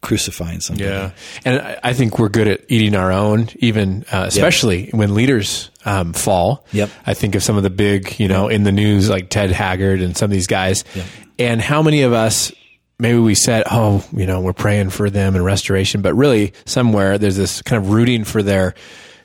crucifying 0.00 0.60
somebody. 0.60 0.88
Yeah, 0.88 1.10
and 1.44 1.60
I, 1.60 1.78
I 1.82 1.92
think 1.92 2.18
we're 2.18 2.28
good 2.28 2.48
at 2.48 2.64
eating 2.68 2.94
our 2.94 3.12
own, 3.12 3.48
even 3.56 4.04
uh, 4.12 4.24
especially 4.28 4.90
when 4.90 5.14
leaders 5.14 5.70
um, 5.84 6.12
fall. 6.12 6.66
Yep. 6.72 6.90
I 7.06 7.14
think 7.14 7.34
of 7.34 7.42
some 7.42 7.56
of 7.56 7.62
the 7.62 7.70
big, 7.70 8.18
you 8.20 8.28
know, 8.28 8.48
in 8.48 8.62
the 8.62 8.72
news 8.72 9.08
like 9.10 9.28
Ted 9.28 9.50
Haggard 9.50 10.00
and 10.00 10.16
some 10.16 10.26
of 10.26 10.30
these 10.32 10.46
guys, 10.46 10.84
and 11.38 11.60
how 11.60 11.82
many 11.82 12.02
of 12.02 12.12
us 12.12 12.52
maybe 12.98 13.18
we 13.18 13.34
said, 13.34 13.64
oh, 13.70 14.04
you 14.12 14.26
know, 14.26 14.40
we're 14.40 14.52
praying 14.52 14.90
for 14.90 15.10
them 15.10 15.34
and 15.34 15.44
restoration, 15.44 16.02
but 16.02 16.14
really 16.14 16.52
somewhere 16.64 17.18
there's 17.18 17.36
this 17.36 17.60
kind 17.60 17.84
of 17.84 17.90
rooting 17.90 18.22
for 18.22 18.42
their 18.42 18.74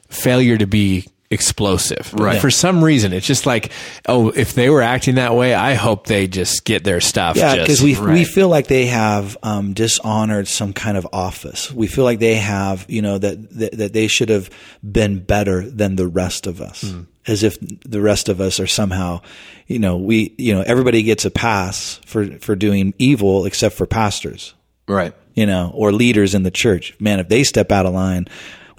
failure 0.10 0.58
to 0.58 0.66
be 0.66 1.08
explosive. 1.30 2.14
Right. 2.14 2.40
For 2.40 2.50
some 2.50 2.84
reason, 2.84 3.14
it's 3.14 3.26
just 3.28 3.46
like, 3.46 3.72
oh, 4.08 4.30
if 4.30 4.54
they 4.54 4.70
were 4.70 4.82
acting 4.82 5.16
that 5.16 5.36
way, 5.36 5.54
I 5.54 5.74
hope 5.74 6.08
they 6.08 6.28
just 6.28 6.64
get 6.66 6.84
their 6.84 7.02
stuff. 7.02 7.36
Yeah, 7.38 7.56
because 7.56 7.82
we 7.82 8.00
we 8.00 8.24
feel 8.24 8.48
like 8.50 8.68
they 8.68 8.86
have 8.88 9.38
um, 9.44 9.74
dishonored 9.74 10.48
some 10.48 10.74
kind 10.74 10.98
of 10.98 11.08
office. 11.12 11.72
We 11.72 11.88
feel 11.88 12.04
like 12.06 12.20
they 12.20 12.36
have, 12.36 12.86
you 12.88 13.02
know, 13.02 13.18
that 13.18 13.50
that, 13.52 13.72
that 13.78 13.94
they 13.94 14.08
should 14.08 14.30
have 14.30 14.50
been 14.90 15.20
better 15.20 15.70
than 15.70 15.96
the 15.96 16.08
rest 16.08 16.48
of 16.48 16.62
us, 16.62 16.82
Hmm. 16.82 17.02
as 17.28 17.44
if 17.44 17.58
the 17.60 18.02
rest 18.02 18.30
of 18.30 18.40
us 18.40 18.60
are 18.60 18.68
somehow, 18.68 19.22
you 19.68 19.80
know, 19.80 19.98
we, 19.98 20.34
you 20.38 20.54
know, 20.56 20.62
everybody 20.66 21.04
gets 21.04 21.26
a 21.26 21.32
pass 21.32 22.00
for 22.06 22.26
for 22.40 22.56
doing 22.56 22.94
evil 23.00 23.46
except 23.46 23.76
for 23.76 23.86
pastors, 23.86 24.54
Right. 24.88 25.14
you 25.34 25.46
know, 25.46 25.72
or 25.76 25.92
leaders 25.92 26.34
in 26.36 26.44
the 26.44 26.52
church. 26.52 26.96
Man, 27.00 27.20
if 27.20 27.28
they 27.28 27.44
step 27.44 27.72
out 27.72 27.86
of 27.86 27.94
line. 27.94 28.28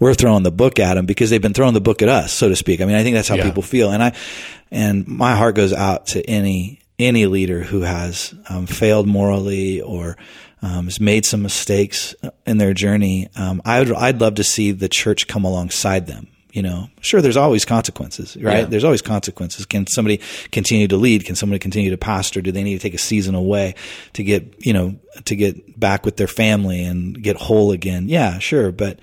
We're 0.01 0.15
throwing 0.15 0.43
the 0.45 0.53
book 0.53 0.79
at 0.79 0.95
them 0.95 1.07
because 1.07 1.31
they've 1.31 1.43
been 1.43 1.55
throwing 1.55 1.75
the 1.75 1.81
book 1.81 2.03
at 2.03 2.09
us, 2.09 2.33
so 2.33 2.49
to 2.49 2.57
speak. 2.57 2.81
I 2.81 2.85
mean, 2.85 2.97
I 2.97 3.03
think 3.03 3.15
that's 3.15 3.29
how 3.29 3.37
Yeah. 3.37 3.45
people 3.45 3.63
feel, 3.63 3.91
and 3.91 4.03
I, 4.03 4.13
and 4.71 5.07
my 5.09 5.35
heart 5.35 5.55
goes 5.55 5.73
out 5.73 6.07
to 6.09 6.23
any 6.29 6.81
any 6.99 7.27
leader 7.27 7.61
who 7.63 7.83
has 7.83 8.35
um, 8.49 8.67
failed 8.67 9.07
morally 9.07 9.81
or 9.81 10.17
um, 10.63 10.87
has 10.87 10.99
made 11.01 11.25
some 11.25 11.43
mistakes 11.43 12.13
in 12.45 12.59
their 12.59 12.75
journey. 12.75 13.29
Um, 13.37 13.63
I 13.65 13.79
would 13.79 13.93
I'd 13.93 14.21
love 14.21 14.35
to 14.37 14.45
see 14.45 14.73
the 14.73 14.89
church 14.89 15.29
come 15.29 15.45
alongside 15.45 16.07
them. 16.09 16.27
You 16.51 16.63
know, 16.63 16.89
sure, 17.03 17.21
there's 17.21 17.37
always 17.37 17.65
consequences, 17.65 18.37
right? 18.41 18.61
Yeah. 18.61 18.65
There's 18.65 18.83
always 18.83 19.03
consequences. 19.03 19.65
Can 19.67 19.87
somebody 19.87 20.19
continue 20.51 20.89
to 20.89 20.97
lead? 20.97 21.25
Can 21.25 21.37
somebody 21.37 21.59
continue 21.61 21.91
to 21.91 21.99
pastor? 21.99 22.41
Do 22.41 22.51
they 22.51 22.65
need 22.65 22.73
to 22.75 22.81
take 22.81 22.95
a 22.95 22.99
season 22.99 23.35
away 23.37 23.75
to 24.15 24.25
get, 24.25 24.55
you 24.67 24.73
know, 24.73 24.97
to 25.27 25.37
get 25.37 25.79
back 25.79 26.05
with 26.07 26.17
their 26.17 26.27
family 26.27 26.83
and 26.83 27.23
get 27.23 27.37
whole 27.37 27.71
again? 27.71 28.09
Yeah, 28.09 28.39
sure. 28.39 28.73
But 28.73 28.99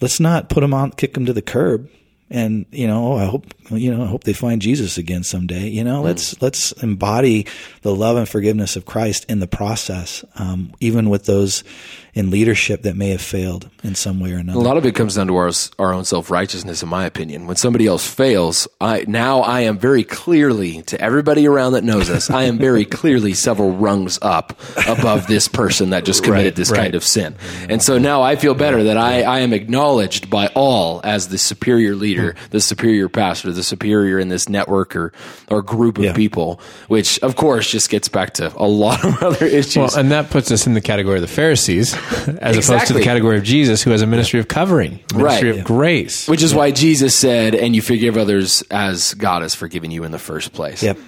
let's 0.00 0.20
not 0.20 0.48
put 0.48 0.60
them 0.60 0.74
on, 0.74 0.92
kick 0.92 1.14
them 1.14 1.26
to 1.26 1.32
the 1.32 1.42
curb. 1.42 1.88
And, 2.30 2.66
you 2.70 2.86
know, 2.86 3.14
I 3.14 3.24
hope, 3.26 3.54
you 3.70 3.94
know, 3.94 4.02
I 4.02 4.06
hope 4.06 4.24
they 4.24 4.32
find 4.32 4.60
Jesus 4.60 4.98
again 4.98 5.22
someday. 5.22 5.68
You 5.68 5.84
know, 5.84 6.02
let's, 6.02 6.40
let's 6.42 6.72
embody 6.72 7.46
the 7.82 7.94
love 7.94 8.16
and 8.16 8.28
forgiveness 8.28 8.76
of 8.76 8.86
Christ 8.86 9.26
in 9.28 9.40
the 9.40 9.46
process, 9.46 10.24
um, 10.36 10.72
even 10.80 11.10
with 11.10 11.26
those 11.26 11.64
in 12.12 12.30
leadership 12.30 12.82
that 12.82 12.96
may 12.96 13.10
have 13.10 13.20
failed 13.20 13.70
in 13.84 13.94
some 13.94 14.18
way 14.20 14.32
or 14.32 14.38
another. 14.38 14.58
A 14.58 14.62
lot 14.62 14.76
of 14.76 14.84
it 14.84 14.94
comes 14.94 15.14
down 15.14 15.28
to 15.28 15.36
our, 15.36 15.50
our 15.78 15.94
own 15.94 16.04
self 16.04 16.30
righteousness, 16.30 16.82
in 16.82 16.88
my 16.88 17.06
opinion. 17.06 17.46
When 17.46 17.56
somebody 17.56 17.86
else 17.86 18.06
fails, 18.06 18.66
I 18.80 19.04
now 19.06 19.40
I 19.40 19.60
am 19.60 19.78
very 19.78 20.02
clearly 20.04 20.82
to 20.82 21.00
everybody 21.00 21.46
around 21.46 21.72
that 21.72 21.84
knows 21.84 22.10
us. 22.10 22.30
I 22.30 22.44
am 22.44 22.58
very 22.58 22.84
clearly 23.00 23.34
several 23.34 23.72
rungs 23.72 24.18
up 24.22 24.58
above 24.88 25.26
this 25.26 25.46
person 25.48 25.90
that 25.90 26.04
just 26.04 26.24
committed 26.24 26.40
Right, 26.40 26.56
this 26.56 26.70
right. 26.70 26.78
kind 26.78 26.94
of 26.94 27.04
sin, 27.04 27.36
and 27.68 27.82
so 27.82 27.98
now 27.98 28.22
I 28.22 28.36
feel 28.36 28.54
better 28.54 28.84
that 28.84 28.96
I, 28.96 29.22
I 29.22 29.40
am 29.40 29.52
acknowledged 29.52 30.30
by 30.30 30.48
all 30.48 31.00
as 31.04 31.28
the 31.28 31.38
superior 31.38 31.94
leader, 31.94 32.34
the 32.50 32.60
superior 32.60 33.08
pastor, 33.08 33.52
the 33.52 33.59
superior 33.62 34.18
in 34.18 34.28
this 34.28 34.48
network 34.48 34.94
or 34.96 35.12
or 35.48 35.62
group 35.62 35.98
of 35.98 36.04
Yeah. 36.04 36.12
people. 36.14 36.60
Which, 36.88 37.18
of 37.20 37.36
course, 37.36 37.70
just 37.70 37.90
gets 37.90 38.08
back 38.08 38.34
to 38.34 38.52
a 38.56 38.66
lot 38.66 39.04
of 39.04 39.22
other 39.22 39.46
issues. 39.46 39.76
Well, 39.76 39.96
and 39.96 40.10
that 40.12 40.30
puts 40.30 40.50
us 40.50 40.66
in 40.66 40.74
the 40.74 40.80
category 40.80 41.16
of 41.16 41.22
the 41.22 41.28
Pharisees, 41.28 41.94
as 42.40 42.56
opposed 42.58 42.86
to 42.88 42.92
the 42.92 43.02
category 43.02 43.36
of 43.38 43.44
Jesus, 43.44 43.82
who 43.82 43.90
has 43.90 44.02
a 44.02 44.06
ministry 44.06 44.40
of 44.40 44.48
covering, 44.48 45.00
ministry 45.14 45.22
Right. 45.22 45.44
of 45.46 45.56
Yeah. 45.58 45.62
grace. 45.62 46.28
Which 46.28 46.42
is 46.42 46.54
why 46.54 46.70
Jesus 46.70 47.14
said, 47.16 47.54
"And 47.54 47.74
you 47.74 47.82
forgive 47.82 48.16
others 48.16 48.62
as 48.70 49.14
God 49.14 49.42
has 49.42 49.54
forgiven 49.54 49.90
you 49.90 50.04
in 50.04 50.12
the 50.12 50.18
first 50.18 50.52
place." 50.52 50.82
Yep. 50.82 50.98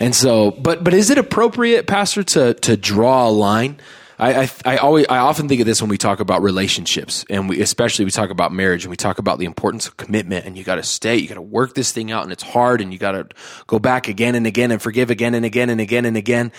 And 0.00 0.14
so, 0.14 0.52
but 0.52 0.84
but 0.84 0.94
is 0.94 1.10
it 1.10 1.18
appropriate, 1.18 1.86
Pastor, 1.88 2.22
to 2.22 2.54
to 2.54 2.76
draw 2.76 3.28
a 3.28 3.30
line 3.30 3.78
I, 4.18 4.42
I 4.42 4.50
I 4.64 4.76
always 4.78 5.06
I 5.08 5.18
often 5.18 5.48
think 5.48 5.60
of 5.60 5.66
this 5.66 5.80
when 5.80 5.88
we 5.88 5.98
talk 5.98 6.20
about 6.20 6.42
relationships, 6.42 7.24
and 7.30 7.48
we 7.48 7.60
especially 7.60 8.04
we 8.04 8.10
talk 8.10 8.30
about 8.30 8.52
marriage, 8.52 8.84
and 8.84 8.90
we 8.90 8.96
talk 8.96 9.18
about 9.18 9.38
the 9.38 9.44
importance 9.44 9.86
of 9.86 9.96
commitment. 9.96 10.44
And 10.44 10.58
you 10.58 10.64
got 10.64 10.76
to 10.76 10.82
stay, 10.82 11.16
you 11.16 11.28
got 11.28 11.34
to 11.36 11.42
work 11.42 11.74
this 11.74 11.92
thing 11.92 12.10
out, 12.10 12.24
and 12.24 12.32
it's 12.32 12.42
hard, 12.42 12.80
and 12.80 12.92
you 12.92 12.98
got 12.98 13.12
to 13.12 13.28
go 13.66 13.78
back 13.78 14.08
again 14.08 14.34
and 14.34 14.46
again, 14.46 14.70
and 14.70 14.82
forgive 14.82 15.10
again 15.10 15.34
and 15.34 15.44
again 15.44 15.70
and 15.70 15.80
again 15.80 16.04
and 16.04 16.16
again. 16.16 16.52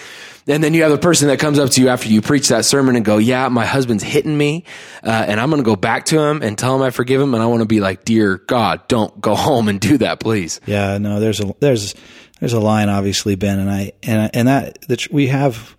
And 0.48 0.64
then 0.64 0.74
you 0.74 0.84
have 0.84 0.92
the 0.92 0.98
person 0.98 1.28
that 1.28 1.40
comes 1.40 1.60
up 1.60 1.70
to 1.72 1.82
you 1.82 1.90
after 1.90 2.08
you 2.08 2.22
preach 2.22 2.48
that 2.48 2.64
sermon 2.64 2.96
and 2.96 3.04
go, 3.04 3.18
"Yeah, 3.18 3.50
my 3.50 3.66
husband's 3.66 4.04
hitting 4.04 4.38
me, 4.38 4.64
uh, 5.04 5.26
and 5.28 5.40
I'm 5.40 5.50
going 5.50 5.62
to 5.62 5.66
go 5.66 5.76
back 5.76 6.06
to 6.06 6.20
him 6.20 6.42
and 6.42 6.58
tell 6.58 6.76
him 6.76 6.82
I 6.82 6.92
forgive 6.92 7.20
him." 7.20 7.34
And 7.34 7.44
I 7.44 7.48
want 7.48 7.62
to 7.62 7.68
be 7.68 7.82
like, 7.82 8.06
"Dear 8.06 8.38
God, 8.38 8.88
don't 8.88 9.20
go 9.20 9.36
home 9.50 9.68
and 9.68 9.82
do 9.82 9.98
that, 9.98 10.22
please." 10.22 10.62
Yeah, 10.66 10.98
no, 10.98 11.20
there's 11.20 11.42
a 11.42 11.54
there's 11.60 11.94
there's 12.40 12.54
a 12.54 12.60
line 12.60 12.88
obviously, 12.88 13.36
Ben, 13.36 13.60
and 13.60 13.70
I 13.70 13.92
and 14.04 14.32
and 14.34 14.48
that 14.48 14.82
that 14.88 15.12
we 15.12 15.28
have 15.28 15.76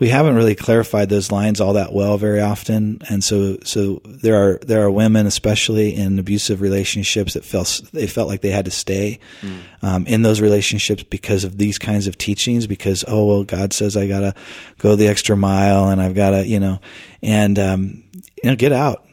we 0.00 0.08
haven't 0.08 0.34
really 0.34 0.54
clarified 0.54 1.10
those 1.10 1.30
lines 1.30 1.60
all 1.60 1.74
that 1.74 1.92
well 1.92 2.16
very 2.16 2.40
often, 2.40 3.02
and 3.10 3.22
so 3.22 3.58
so 3.62 4.00
there 4.06 4.34
are 4.34 4.58
there 4.66 4.82
are 4.82 4.90
women, 4.90 5.26
especially 5.26 5.94
in 5.94 6.18
abusive 6.18 6.62
relationships, 6.62 7.34
that 7.34 7.44
felt 7.44 7.82
they 7.92 8.06
felt 8.06 8.26
like 8.26 8.40
they 8.40 8.50
had 8.50 8.64
to 8.64 8.70
stay 8.70 9.20
mm. 9.42 9.60
um, 9.82 10.06
in 10.06 10.22
those 10.22 10.40
relationships 10.40 11.02
because 11.02 11.44
of 11.44 11.58
these 11.58 11.78
kinds 11.78 12.06
of 12.06 12.16
teachings. 12.16 12.66
Because 12.66 13.04
oh 13.06 13.26
well, 13.26 13.44
God 13.44 13.74
says 13.74 13.94
I 13.94 14.08
gotta 14.08 14.34
go 14.78 14.96
the 14.96 15.06
extra 15.06 15.36
mile, 15.36 15.90
and 15.90 16.00
I've 16.00 16.14
gotta 16.14 16.46
you 16.46 16.58
know, 16.58 16.80
and 17.22 17.58
um, 17.58 18.02
you 18.42 18.48
know 18.48 18.56
get 18.56 18.72
out, 18.72 19.04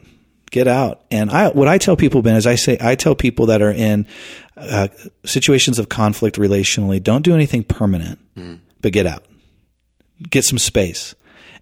get 0.50 0.66
out. 0.66 1.02
And 1.10 1.30
I 1.30 1.50
what 1.50 1.68
I 1.68 1.76
tell 1.76 1.96
people, 1.96 2.22
Ben, 2.22 2.34
is 2.34 2.46
I 2.46 2.54
say 2.54 2.78
I 2.80 2.94
tell 2.94 3.14
people 3.14 3.46
that 3.46 3.60
are 3.60 3.72
in 3.72 4.06
uh, 4.56 4.88
situations 5.26 5.78
of 5.78 5.90
conflict 5.90 6.38
relationally, 6.38 7.02
don't 7.02 7.22
do 7.22 7.34
anything 7.34 7.62
permanent, 7.62 8.18
mm. 8.34 8.58
but 8.80 8.94
get 8.94 9.04
out 9.04 9.27
get 10.30 10.44
some 10.44 10.58
space 10.58 11.14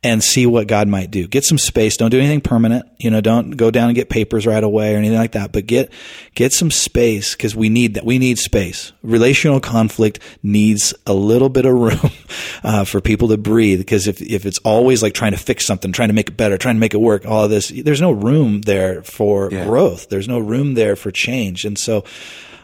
and 0.07 0.23
see 0.23 0.47
what 0.47 0.69
God 0.69 0.87
might 0.87 1.11
do. 1.11 1.27
Get 1.27 1.45
some 1.45 1.59
space. 1.59 1.97
Don't 1.97 2.11
do 2.11 2.19
anything 2.19 2.40
permanent. 2.40 2.87
You 2.99 3.11
know, 3.11 3.21
don't 3.21 3.51
go 3.51 3.73
down 3.73 3.88
and 3.88 3.97
get 3.97 4.09
papers 4.09 4.47
right 4.47 4.62
away 4.62 4.95
or 4.95 4.99
anything 4.99 5.19
like 5.19 5.33
that. 5.33 5.51
But 5.51 5.66
get 5.66 5.92
get 6.35 6.53
some 6.53 6.71
space 6.71 7.35
because 7.35 7.57
we 7.57 7.69
need 7.69 7.95
that. 7.95 8.05
We 8.05 8.19
need 8.19 8.38
space. 8.38 8.92
Relational 9.03 9.59
conflict 9.59 10.21
needs 10.45 10.95
a 11.07 11.12
little 11.12 11.49
bit 11.49 11.66
of 11.66 11.75
room 11.75 12.11
uh, 12.62 12.85
for 12.85 13.01
people 13.01 13.29
to 13.29 13.37
breathe. 13.37 13.79
Because 13.79 14.07
if 14.07 14.23
if 14.23 14.47
it's 14.47 14.59
always 14.59 15.03
like 15.03 15.12
trying 15.12 15.33
to 15.33 15.38
fix 15.38 15.66
something, 15.66 15.90
trying 15.90 16.09
to 16.09 16.14
make 16.14 16.29
it 16.29 16.37
better, 16.37 16.57
trying 16.57 16.77
to 16.77 16.81
make 16.81 16.95
it 16.95 17.01
work, 17.01 17.27
all 17.27 17.45
of 17.45 17.51
this, 17.51 17.69
there's 17.69 18.01
no 18.01 18.12
room 18.12 18.61
there 18.62 19.03
for 19.03 19.51
yeah. 19.51 19.64
growth. 19.64 20.09
There's 20.09 20.29
no 20.29 20.38
room 20.38 20.75
there 20.75 20.95
for 20.95 21.11
change. 21.11 21.64
And 21.64 21.77
so, 21.77 22.05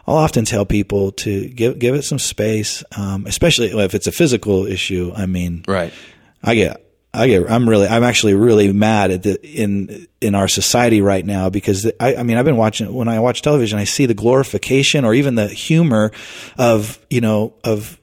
I'll 0.07 0.15
often 0.15 0.45
tell 0.45 0.65
people 0.65 1.11
to 1.11 1.49
give 1.49 1.77
give 1.79 1.95
it 1.95 2.03
some 2.03 2.19
space, 2.19 2.83
um, 2.97 3.25
especially 3.25 3.67
if 3.67 3.93
it's 3.93 4.07
a 4.07 4.11
physical 4.11 4.65
issue. 4.65 5.11
I 5.15 5.25
mean, 5.25 5.65
right? 5.67 5.93
I 6.41 6.55
get 6.55 6.82
I 7.13 7.27
get 7.27 7.49
I'm 7.49 7.69
really 7.69 7.87
I'm 7.87 8.03
actually 8.03 8.33
really 8.33 8.71
mad 8.73 9.11
at 9.11 9.23
the 9.23 9.39
in 9.45 10.07
in 10.19 10.33
our 10.33 10.47
society 10.47 11.01
right 11.01 11.25
now 11.25 11.49
because 11.49 11.89
I, 11.99 12.15
I 12.15 12.23
mean 12.23 12.37
I've 12.37 12.45
been 12.45 12.57
watching 12.57 12.91
when 12.91 13.07
I 13.07 13.19
watch 13.19 13.41
television 13.41 13.77
I 13.77 13.83
see 13.83 14.07
the 14.07 14.15
glorification 14.15 15.05
or 15.05 15.13
even 15.13 15.35
the 15.35 15.47
humor 15.47 16.11
of 16.57 16.99
you 17.09 17.21
know 17.21 17.53
of 17.63 17.99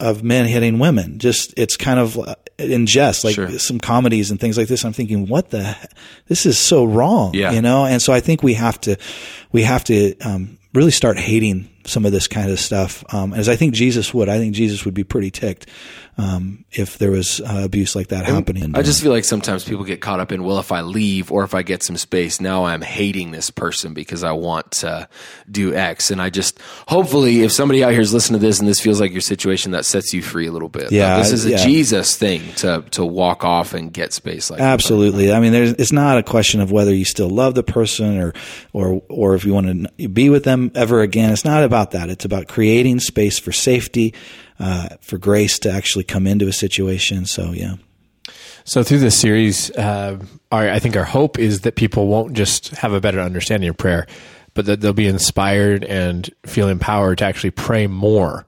of 0.00 0.22
men 0.22 0.46
hitting 0.46 0.78
women. 0.78 1.18
Just 1.18 1.54
it's 1.56 1.76
kind 1.76 1.98
of 1.98 2.18
in 2.58 2.86
jest, 2.86 3.24
like 3.24 3.34
sure. 3.34 3.58
some 3.58 3.78
comedies 3.78 4.30
and 4.30 4.40
things 4.40 4.56
like 4.56 4.68
this. 4.68 4.84
I'm 4.84 4.92
thinking, 4.92 5.26
what 5.26 5.50
the? 5.50 5.76
This 6.26 6.46
is 6.46 6.58
so 6.58 6.84
wrong, 6.84 7.34
yeah. 7.34 7.52
you 7.52 7.62
know. 7.62 7.84
And 7.84 8.02
so 8.02 8.12
I 8.12 8.20
think 8.20 8.42
we 8.42 8.54
have 8.54 8.80
to, 8.82 8.96
we 9.52 9.62
have 9.62 9.84
to 9.84 10.16
um, 10.18 10.58
really 10.74 10.90
start 10.90 11.18
hating 11.18 11.70
some 11.88 12.04
of 12.06 12.12
this 12.12 12.28
kind 12.28 12.50
of 12.50 12.60
stuff. 12.60 13.04
Um, 13.12 13.32
as 13.32 13.48
I 13.48 13.56
think 13.56 13.74
Jesus 13.74 14.12
would. 14.14 14.28
I 14.28 14.38
think 14.38 14.54
Jesus 14.54 14.84
would 14.84 14.94
be 14.94 15.04
pretty 15.04 15.30
ticked 15.30 15.66
um, 16.18 16.64
if 16.72 16.98
there 16.98 17.12
was 17.12 17.40
uh, 17.40 17.62
abuse 17.64 17.94
like 17.94 18.08
that 18.08 18.26
and 18.26 18.34
happening. 18.34 18.74
I 18.74 18.82
just 18.82 19.00
feel 19.00 19.12
like 19.12 19.24
sometimes 19.24 19.64
people 19.64 19.84
get 19.84 20.00
caught 20.00 20.18
up 20.18 20.32
in, 20.32 20.42
well, 20.42 20.58
if 20.58 20.72
I 20.72 20.80
leave 20.80 21.30
or 21.30 21.44
if 21.44 21.54
I 21.54 21.62
get 21.62 21.84
some 21.84 21.96
space, 21.96 22.40
now 22.40 22.64
I'm 22.64 22.82
hating 22.82 23.30
this 23.30 23.50
person 23.50 23.94
because 23.94 24.24
I 24.24 24.32
want 24.32 24.72
to 24.72 25.08
do 25.48 25.74
X. 25.74 26.10
And 26.10 26.20
I 26.20 26.28
just, 26.28 26.58
hopefully, 26.88 27.42
if 27.42 27.52
somebody 27.52 27.84
out 27.84 27.92
here 27.92 28.00
is 28.00 28.12
listening 28.12 28.40
to 28.40 28.46
this 28.46 28.58
and 28.58 28.68
this 28.68 28.80
feels 28.80 29.00
like 29.00 29.12
your 29.12 29.20
situation, 29.20 29.70
that 29.72 29.84
sets 29.84 30.12
you 30.12 30.20
free 30.20 30.48
a 30.48 30.52
little 30.52 30.68
bit. 30.68 30.90
Yeah. 30.90 31.14
Like 31.14 31.22
this 31.22 31.32
is 31.32 31.46
a 31.46 31.50
yeah. 31.50 31.56
Jesus 31.58 32.16
thing 32.16 32.42
to, 32.56 32.84
to 32.90 33.04
walk 33.04 33.44
off 33.44 33.72
and 33.72 33.92
get 33.92 34.12
space 34.12 34.50
like 34.50 34.60
Absolutely. 34.60 35.26
That. 35.26 35.36
I 35.36 35.40
mean, 35.40 35.52
there's, 35.52 35.70
it's 35.74 35.92
not 35.92 36.18
a 36.18 36.24
question 36.24 36.60
of 36.60 36.72
whether 36.72 36.92
you 36.92 37.04
still 37.04 37.30
love 37.30 37.54
the 37.54 37.62
person 37.62 38.18
or, 38.18 38.32
or, 38.72 39.02
or 39.08 39.36
if 39.36 39.44
you 39.44 39.54
want 39.54 39.86
to 39.96 40.08
be 40.08 40.30
with 40.30 40.42
them 40.42 40.72
ever 40.74 41.00
again. 41.00 41.30
It's 41.30 41.44
not 41.44 41.62
about 41.62 41.77
that. 41.92 42.10
It's 42.10 42.24
about 42.24 42.48
creating 42.48 43.00
space 43.00 43.38
for 43.38 43.52
safety 43.52 44.14
uh, 44.58 44.88
for 45.00 45.18
grace 45.18 45.58
to 45.60 45.70
actually 45.70 46.04
come 46.04 46.26
into 46.26 46.48
a 46.48 46.52
situation. 46.52 47.26
So 47.26 47.52
yeah. 47.52 47.74
So 48.64 48.82
through 48.82 48.98
this 48.98 49.18
series, 49.18 49.70
uh, 49.72 50.18
our, 50.52 50.68
I 50.68 50.78
think 50.78 50.96
our 50.96 51.04
hope 51.04 51.38
is 51.38 51.62
that 51.62 51.76
people 51.76 52.06
won't 52.08 52.34
just 52.34 52.68
have 52.70 52.92
a 52.92 53.00
better 53.00 53.20
understanding 53.20 53.70
of 53.70 53.78
prayer, 53.78 54.06
but 54.52 54.66
that 54.66 54.80
they'll 54.80 54.92
be 54.92 55.06
inspired 55.06 55.84
and 55.84 56.28
feel 56.44 56.68
empowered 56.68 57.18
to 57.18 57.24
actually 57.24 57.52
pray 57.52 57.86
more 57.86 58.46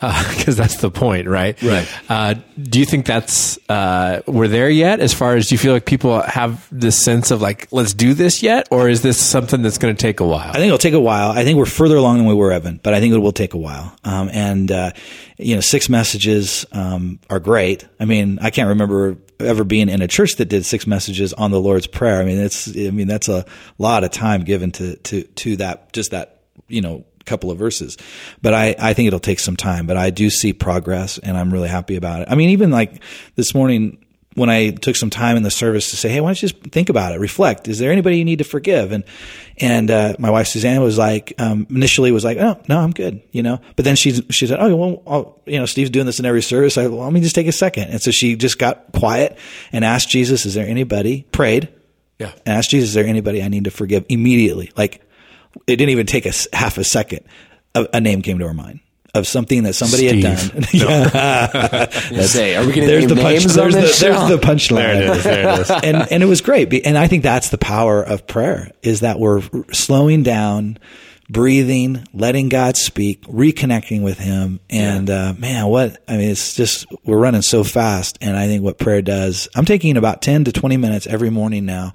because 0.30 0.58
uh, 0.58 0.62
that's 0.62 0.78
the 0.78 0.90
point, 0.90 1.28
right? 1.28 1.60
Right. 1.62 1.86
Uh, 2.08 2.34
do 2.58 2.78
you 2.78 2.86
think 2.86 3.04
that's 3.04 3.58
uh, 3.68 4.22
we're 4.26 4.48
there 4.48 4.70
yet? 4.70 4.98
As 4.98 5.12
far 5.12 5.36
as 5.36 5.48
do 5.48 5.54
you 5.54 5.58
feel 5.58 5.74
like 5.74 5.84
people 5.84 6.22
have 6.22 6.66
this 6.72 6.98
sense 6.98 7.30
of 7.30 7.42
like 7.42 7.68
let's 7.70 7.92
do 7.92 8.14
this 8.14 8.42
yet, 8.42 8.66
or 8.70 8.88
is 8.88 9.02
this 9.02 9.20
something 9.20 9.60
that's 9.60 9.76
going 9.76 9.94
to 9.94 10.00
take 10.00 10.20
a 10.20 10.26
while? 10.26 10.48
I 10.48 10.54
think 10.54 10.66
it'll 10.66 10.78
take 10.78 10.94
a 10.94 11.00
while. 11.00 11.32
I 11.32 11.44
think 11.44 11.58
we're 11.58 11.66
further 11.66 11.96
along 11.96 12.16
than 12.16 12.26
we 12.26 12.32
were, 12.32 12.50
Evan, 12.50 12.80
but 12.82 12.94
I 12.94 13.00
think 13.00 13.12
it 13.12 13.18
will 13.18 13.30
take 13.32 13.52
a 13.52 13.58
while. 13.58 13.94
Um, 14.02 14.30
and 14.32 14.72
uh, 14.72 14.92
you 15.36 15.54
know, 15.54 15.60
six 15.60 15.90
messages 15.90 16.64
um, 16.72 17.20
are 17.28 17.40
great. 17.40 17.86
I 18.00 18.06
mean, 18.06 18.38
I 18.40 18.48
can't 18.48 18.70
remember 18.70 19.18
ever 19.38 19.64
being 19.64 19.90
in 19.90 20.00
a 20.00 20.08
church 20.08 20.36
that 20.36 20.46
did 20.46 20.64
six 20.64 20.86
messages 20.86 21.34
on 21.34 21.50
the 21.50 21.60
Lord's 21.60 21.86
Prayer. 21.86 22.22
I 22.22 22.24
mean, 22.24 22.38
it's 22.38 22.68
I 22.68 22.90
mean 22.90 23.06
that's 23.06 23.28
a 23.28 23.44
lot 23.76 24.02
of 24.02 24.12
time 24.12 24.44
given 24.44 24.72
to 24.72 24.96
to 24.96 25.24
to 25.24 25.56
that 25.56 25.92
just 25.92 26.12
that 26.12 26.40
you 26.68 26.80
know 26.80 27.04
couple 27.24 27.50
of 27.50 27.58
verses. 27.58 27.96
But 28.42 28.54
I, 28.54 28.74
I 28.78 28.94
think 28.94 29.06
it'll 29.08 29.20
take 29.20 29.40
some 29.40 29.56
time, 29.56 29.86
but 29.86 29.96
I 29.96 30.10
do 30.10 30.30
see 30.30 30.52
progress 30.52 31.18
and 31.18 31.36
I'm 31.36 31.52
really 31.52 31.68
happy 31.68 31.96
about 31.96 32.22
it. 32.22 32.28
I 32.30 32.34
mean, 32.34 32.50
even 32.50 32.70
like 32.70 33.02
this 33.36 33.54
morning, 33.54 34.04
when 34.34 34.48
I 34.48 34.70
took 34.70 34.96
some 34.96 35.10
time 35.10 35.36
in 35.36 35.42
the 35.42 35.50
service 35.50 35.90
to 35.90 35.96
say, 35.96 36.08
"Hey, 36.08 36.20
why 36.20 36.28
don't 36.28 36.40
you 36.42 36.48
just 36.48 36.62
think 36.70 36.88
about 36.88 37.12
it, 37.12 37.18
reflect? 37.18 37.66
Is 37.66 37.78
there 37.78 37.90
anybody 37.90 38.18
you 38.18 38.24
need 38.24 38.38
to 38.38 38.44
forgive?" 38.44 38.92
and 38.92 39.04
and 39.58 39.90
uh, 39.90 40.14
my 40.18 40.30
wife 40.30 40.46
Suzanne 40.46 40.80
was 40.80 40.96
like, 40.96 41.34
um, 41.38 41.66
initially 41.68 42.12
was 42.12 42.24
like, 42.24 42.38
"Oh, 42.38 42.60
no, 42.68 42.78
I'm 42.78 42.92
good," 42.92 43.22
you 43.32 43.42
know. 43.42 43.60
But 43.76 43.84
then 43.84 43.96
she 43.96 44.12
she 44.30 44.46
said, 44.46 44.58
"Oh, 44.60 44.76
well, 44.76 45.02
I'll, 45.06 45.40
you 45.46 45.58
know, 45.58 45.66
Steve's 45.66 45.90
doing 45.90 46.06
this 46.06 46.20
in 46.20 46.26
every 46.26 46.42
service. 46.42 46.78
I, 46.78 46.86
well, 46.86 47.00
let 47.00 47.12
me 47.12 47.20
just 47.20 47.34
take 47.34 47.48
a 47.48 47.52
second. 47.52 47.90
And 47.90 48.00
so 48.00 48.10
she 48.10 48.36
just 48.36 48.58
got 48.58 48.92
quiet 48.92 49.36
and 49.72 49.84
asked 49.84 50.08
Jesus, 50.08 50.46
"Is 50.46 50.54
there 50.54 50.66
anybody?" 50.66 51.26
Prayed, 51.32 51.68
yeah, 52.18 52.32
and 52.46 52.56
asked 52.56 52.70
Jesus, 52.70 52.90
"Is 52.90 52.94
there 52.94 53.06
anybody 53.06 53.42
I 53.42 53.48
need 53.48 53.64
to 53.64 53.70
forgive?" 53.70 54.04
Immediately, 54.08 54.70
like 54.76 55.02
it 55.66 55.76
didn't 55.76 55.90
even 55.90 56.06
take 56.06 56.26
a 56.26 56.32
half 56.52 56.78
a 56.78 56.84
second. 56.84 57.20
A, 57.74 57.86
a 57.94 58.00
name 58.00 58.22
came 58.22 58.38
to 58.38 58.46
our 58.46 58.54
mind 58.54 58.80
of 59.14 59.26
something 59.26 59.64
that 59.64 59.74
somebody 59.74 60.08
Steve. 60.08 60.24
had 60.24 60.52
done. 60.52 60.64
yeah. 60.72 61.88
say, 62.22 62.56
are 62.56 62.64
we 62.64 62.72
going 62.72 62.80
to 62.82 62.86
there's 62.86 63.06
name 63.06 63.08
the 63.08 63.14
names 63.16 63.46
punch, 63.46 63.58
on 63.58 63.70
there's, 63.70 63.74
this 63.74 63.98
the, 63.98 64.06
there's 64.06 64.28
the 64.28 64.38
punchline. 64.38 64.76
There 64.76 64.94
it 64.94 65.16
is. 65.16 65.24
There 65.24 65.48
it 65.48 65.60
is. 65.60 65.70
and 65.70 66.12
and 66.12 66.22
it 66.22 66.26
was 66.26 66.40
great. 66.40 66.72
And 66.86 66.96
I 66.96 67.06
think 67.08 67.22
that's 67.22 67.50
the 67.50 67.58
power 67.58 68.02
of 68.02 68.26
prayer 68.26 68.70
is 68.82 69.00
that 69.00 69.18
we're 69.18 69.42
slowing 69.72 70.22
down, 70.22 70.78
breathing, 71.28 72.04
letting 72.12 72.48
God 72.48 72.76
speak, 72.76 73.22
reconnecting 73.22 74.02
with 74.02 74.18
Him. 74.18 74.60
And 74.70 75.08
yeah. 75.08 75.30
uh, 75.30 75.32
man, 75.34 75.66
what 75.66 76.02
I 76.06 76.16
mean, 76.16 76.30
it's 76.30 76.54
just 76.54 76.86
we're 77.04 77.18
running 77.18 77.42
so 77.42 77.64
fast. 77.64 78.18
And 78.20 78.36
I 78.36 78.46
think 78.46 78.62
what 78.62 78.78
prayer 78.78 79.02
does, 79.02 79.48
I'm 79.54 79.64
taking 79.64 79.96
about 79.96 80.22
ten 80.22 80.44
to 80.44 80.52
twenty 80.52 80.76
minutes 80.76 81.06
every 81.06 81.30
morning 81.30 81.66
now, 81.66 81.92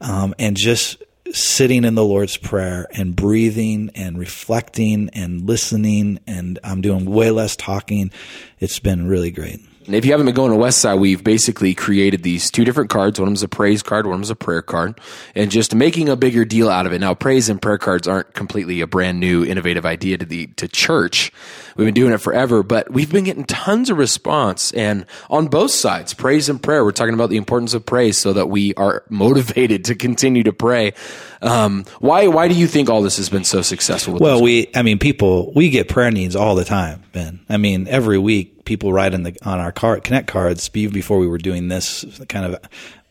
um, 0.00 0.34
and 0.38 0.56
just 0.56 1.02
sitting 1.32 1.84
in 1.84 1.94
the 1.94 2.04
Lord's 2.04 2.36
Prayer 2.36 2.86
and 2.92 3.14
breathing 3.14 3.90
and 3.94 4.18
reflecting 4.18 5.10
and 5.12 5.46
listening, 5.46 6.20
and 6.26 6.58
I'm 6.64 6.80
doing 6.80 7.06
way 7.06 7.30
less 7.30 7.56
talking. 7.56 8.10
It's 8.58 8.78
been 8.78 9.06
really 9.06 9.30
great. 9.30 9.60
And 9.86 9.94
if 9.94 10.04
you 10.04 10.10
haven't 10.10 10.26
been 10.26 10.34
going 10.34 10.52
to 10.52 10.58
Westside, 10.58 10.98
we've 10.98 11.24
basically 11.24 11.74
created 11.74 12.22
these 12.22 12.50
two 12.50 12.66
different 12.66 12.90
cards. 12.90 13.18
One 13.18 13.28
of 13.28 13.30
them's 13.30 13.42
a 13.42 13.48
praise 13.48 13.82
card, 13.82 14.04
one 14.04 14.14
of 14.14 14.18
them's 14.20 14.30
a 14.30 14.36
prayer 14.36 14.60
card, 14.60 15.00
and 15.34 15.50
just 15.50 15.74
making 15.74 16.10
a 16.10 16.16
bigger 16.16 16.44
deal 16.44 16.68
out 16.68 16.84
of 16.84 16.92
it. 16.92 16.98
Now, 16.98 17.14
praise 17.14 17.48
and 17.48 17.62
prayer 17.62 17.78
cards 17.78 18.06
aren't 18.06 18.34
completely 18.34 18.82
a 18.82 18.86
brand 18.86 19.20
new, 19.20 19.42
innovative 19.42 19.86
idea 19.86 20.18
to 20.18 20.26
the 20.26 20.48
to 20.48 20.68
church. 20.68 21.32
We've 21.76 21.86
been 21.86 21.94
doing 21.94 22.12
it 22.12 22.18
forever, 22.18 22.62
but 22.62 22.90
we've 22.90 23.10
been 23.10 23.24
getting 23.24 23.44
tons 23.44 23.88
of 23.88 23.96
response, 23.96 24.70
and 24.72 25.06
on 25.30 25.48
both 25.48 25.70
sides, 25.70 26.12
praise 26.12 26.50
and 26.50 26.62
prayer. 26.62 26.84
We're 26.84 26.92
talking 26.92 27.14
about 27.14 27.30
the 27.30 27.38
importance 27.38 27.72
of 27.72 27.86
praise, 27.86 28.20
so 28.20 28.34
that 28.34 28.50
we 28.50 28.74
are 28.74 29.02
motivated 29.08 29.86
to 29.86 29.94
continue 29.94 30.42
to 30.42 30.52
pray. 30.52 30.92
Um, 31.40 31.86
why 32.00 32.26
why 32.26 32.48
do 32.48 32.54
you 32.54 32.66
think 32.66 32.90
all 32.90 33.00
this 33.00 33.16
has 33.16 33.30
been 33.30 33.44
so 33.44 33.62
successful? 33.62 34.18
well, 34.18 34.42
we 34.42 34.70
I 34.74 34.82
mean, 34.82 34.98
people 34.98 35.52
we 35.54 35.70
get 35.70 35.88
prayer 35.88 36.10
needs 36.10 36.36
all 36.36 36.54
the 36.54 36.66
time, 36.66 37.02
Ben. 37.12 37.40
I 37.48 37.56
mean, 37.56 37.88
every 37.88 38.18
week 38.18 38.59
people 38.64 38.92
write 38.92 39.14
in 39.14 39.22
the 39.22 39.36
on 39.42 39.60
our 39.60 39.72
card, 39.72 40.04
connect 40.04 40.28
cards 40.28 40.70
even 40.74 40.92
before 40.92 41.18
we 41.18 41.26
were 41.26 41.38
doing 41.38 41.68
this 41.68 42.04
kind 42.28 42.46
of 42.46 42.60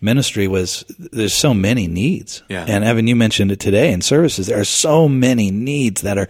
ministry 0.01 0.47
was 0.47 0.85
there's 0.97 1.33
so 1.33 1.53
many 1.53 1.87
needs. 1.87 2.43
Yeah. 2.49 2.65
And 2.67 2.83
Evan, 2.83 3.07
you 3.07 3.15
mentioned 3.15 3.51
it 3.51 3.59
today 3.59 3.91
in 3.91 4.01
services. 4.01 4.47
There 4.47 4.59
are 4.59 4.65
so 4.65 5.07
many 5.07 5.51
needs 5.51 6.01
that 6.01 6.17
are 6.17 6.27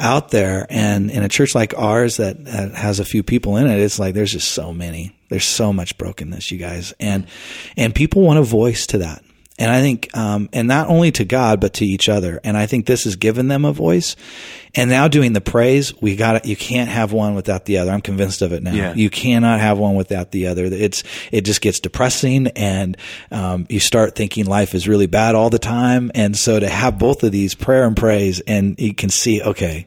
out 0.00 0.30
there. 0.30 0.66
And 0.70 1.10
in 1.10 1.22
a 1.22 1.28
church 1.28 1.54
like 1.54 1.74
ours 1.76 2.18
that, 2.18 2.44
that 2.44 2.72
has 2.72 3.00
a 3.00 3.04
few 3.04 3.22
people 3.22 3.56
in 3.56 3.66
it, 3.66 3.78
it's 3.78 3.98
like 3.98 4.14
there's 4.14 4.32
just 4.32 4.52
so 4.52 4.72
many. 4.72 5.14
There's 5.28 5.44
so 5.44 5.72
much 5.72 5.98
brokenness, 5.98 6.50
you 6.50 6.58
guys, 6.58 6.94
and 6.98 7.26
and 7.76 7.94
people 7.94 8.22
want 8.22 8.38
a 8.38 8.42
voice 8.42 8.86
to 8.88 8.98
that. 8.98 9.22
And 9.58 9.70
I 9.70 9.80
think, 9.80 10.16
um, 10.16 10.48
and 10.52 10.68
not 10.68 10.88
only 10.88 11.10
to 11.12 11.24
God, 11.24 11.60
but 11.60 11.74
to 11.74 11.84
each 11.84 12.08
other. 12.08 12.40
And 12.44 12.56
I 12.56 12.66
think 12.66 12.86
this 12.86 13.04
has 13.04 13.16
given 13.16 13.48
them 13.48 13.64
a 13.64 13.72
voice. 13.72 14.14
And 14.74 14.90
now 14.90 15.08
doing 15.08 15.32
the 15.32 15.40
praise, 15.40 15.92
we 16.00 16.14
got 16.14 16.36
it. 16.36 16.46
You 16.46 16.54
can't 16.54 16.88
have 16.88 17.12
one 17.12 17.34
without 17.34 17.64
the 17.64 17.78
other. 17.78 17.90
I'm 17.90 18.00
convinced 18.00 18.42
of 18.42 18.52
it 18.52 18.62
now. 18.62 18.72
Yeah. 18.72 18.94
You 18.94 19.10
cannot 19.10 19.58
have 19.60 19.78
one 19.78 19.96
without 19.96 20.30
the 20.30 20.46
other. 20.46 20.66
It's, 20.66 21.02
it 21.32 21.40
just 21.40 21.60
gets 21.60 21.80
depressing 21.80 22.48
and, 22.48 22.96
um, 23.30 23.66
you 23.68 23.80
start 23.80 24.14
thinking 24.14 24.46
life 24.46 24.74
is 24.74 24.86
really 24.86 25.06
bad 25.06 25.34
all 25.34 25.50
the 25.50 25.58
time. 25.58 26.12
And 26.14 26.36
so 26.36 26.60
to 26.60 26.68
have 26.68 26.98
both 26.98 27.24
of 27.24 27.32
these 27.32 27.54
prayer 27.54 27.84
and 27.84 27.96
praise 27.96 28.40
and 28.40 28.78
you 28.78 28.94
can 28.94 29.10
see, 29.10 29.42
okay, 29.42 29.86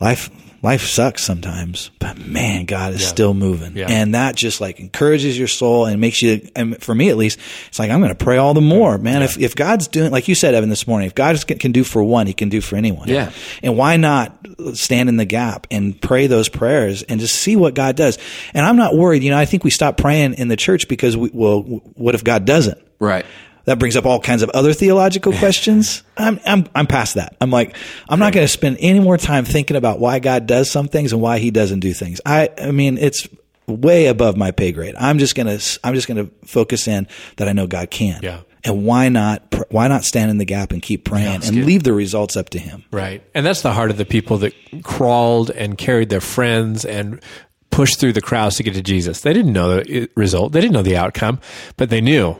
life, 0.00 0.30
life 0.60 0.82
sucks 0.82 1.22
sometimes, 1.22 1.90
but 1.98 2.18
man, 2.18 2.64
God 2.64 2.92
is 2.92 3.06
still 3.06 3.32
moving. 3.32 3.76
Yeah. 3.76 3.86
And 3.88 4.14
that 4.14 4.34
just 4.34 4.60
like 4.60 4.80
encourages 4.80 5.38
your 5.38 5.46
soul 5.46 5.86
and 5.86 6.00
makes 6.00 6.20
you, 6.20 6.48
and 6.56 6.82
for 6.82 6.94
me 6.94 7.10
at 7.10 7.16
least, 7.16 7.38
it's 7.68 7.78
like, 7.78 7.90
I'm 7.90 8.00
going 8.00 8.10
to 8.10 8.24
pray 8.24 8.38
all 8.38 8.54
the 8.54 8.60
more, 8.60 8.98
man. 8.98 9.22
If, 9.22 9.38
if 9.38 9.54
God's 9.54 9.86
doing, 9.86 10.10
like 10.10 10.26
you 10.26 10.34
said, 10.34 10.54
Evan, 10.54 10.68
this 10.68 10.86
morning, 10.86 11.06
if 11.06 11.14
God 11.14 11.44
can 11.46 11.70
do 11.70 11.84
for 11.84 12.02
one, 12.02 12.26
he 12.26 12.32
can 12.32 12.48
do 12.48 12.60
for 12.60 12.76
anyone. 12.76 13.08
Yeah. 13.08 13.30
And 13.62 13.76
why 13.76 13.96
not 13.96 14.36
stand 14.74 15.08
in 15.08 15.16
the 15.16 15.24
gap 15.24 15.66
and 15.70 16.00
pray 16.00 16.26
those 16.26 16.48
prayers 16.48 17.02
and 17.04 17.20
just 17.20 17.36
see 17.36 17.54
what 17.54 17.74
God 17.74 17.94
does? 17.94 18.18
And 18.52 18.66
I'm 18.66 18.76
not 18.76 18.96
worried. 18.96 19.22
You 19.22 19.30
know, 19.30 19.38
I 19.38 19.44
think 19.44 19.62
we 19.62 19.70
stop 19.70 19.96
praying 19.96 20.34
in 20.34 20.48
the 20.48 20.56
church 20.56 20.88
because 20.88 21.16
we, 21.16 21.30
well, 21.32 21.62
what 21.62 22.14
if 22.14 22.24
God 22.24 22.44
doesn't? 22.44 22.78
Right. 22.98 23.24
That 23.68 23.78
brings 23.78 23.96
up 23.96 24.06
all 24.06 24.18
kinds 24.18 24.40
of 24.40 24.48
other 24.50 24.72
theological 24.72 25.32
questions. 25.38 26.02
I'm, 26.16 26.40
I'm, 26.46 26.66
I'm 26.74 26.86
past 26.86 27.16
that. 27.16 27.36
I'm 27.38 27.50
like, 27.50 27.76
I'm 28.08 28.18
not 28.18 28.32
going 28.32 28.44
to 28.44 28.48
spend 28.50 28.78
any 28.80 28.98
more 28.98 29.18
time 29.18 29.44
thinking 29.44 29.76
about 29.76 30.00
why 30.00 30.20
God 30.20 30.46
does 30.46 30.70
some 30.70 30.88
things 30.88 31.12
and 31.12 31.20
why 31.20 31.38
he 31.38 31.50
doesn't 31.50 31.80
do 31.80 31.92
things. 31.92 32.18
I, 32.24 32.48
I 32.56 32.70
mean, 32.70 32.96
it's 32.96 33.28
way 33.66 34.06
above 34.06 34.38
my 34.38 34.52
pay 34.52 34.72
grade. 34.72 34.94
I'm 34.98 35.18
just 35.18 35.34
going 35.34 35.58
to, 35.58 35.78
I'm 35.84 35.94
just 35.94 36.08
going 36.08 36.16
to 36.16 36.32
focus 36.46 36.88
in 36.88 37.08
that 37.36 37.46
I 37.46 37.52
know 37.52 37.66
God 37.66 37.90
can. 37.90 38.20
Yeah. 38.22 38.40
And 38.64 38.86
why 38.86 39.10
not, 39.10 39.50
pr- 39.50 39.64
why 39.68 39.86
not 39.86 40.02
stand 40.02 40.30
in 40.30 40.38
the 40.38 40.46
gap 40.46 40.72
and 40.72 40.80
keep 40.80 41.04
praying 41.04 41.44
and 41.44 41.66
leave 41.66 41.82
the 41.82 41.92
results 41.92 42.38
up 42.38 42.48
to 42.50 42.58
him? 42.58 42.84
Right. 42.90 43.22
And 43.34 43.44
that's 43.44 43.60
the 43.60 43.74
heart 43.74 43.90
of 43.90 43.98
the 43.98 44.06
people 44.06 44.38
that 44.38 44.54
crawled 44.82 45.50
and 45.50 45.76
carried 45.76 46.08
their 46.08 46.22
friends 46.22 46.86
and 46.86 47.22
pushed 47.68 48.00
through 48.00 48.14
the 48.14 48.22
crowds 48.22 48.56
to 48.56 48.62
get 48.62 48.72
to 48.72 48.82
Jesus. 48.82 49.20
They 49.20 49.34
didn't 49.34 49.52
know 49.52 49.76
the 49.76 50.08
result. 50.16 50.52
They 50.52 50.62
didn't 50.62 50.72
know 50.72 50.80
the 50.80 50.96
outcome, 50.96 51.38
but 51.76 51.90
they 51.90 52.00
knew 52.00 52.38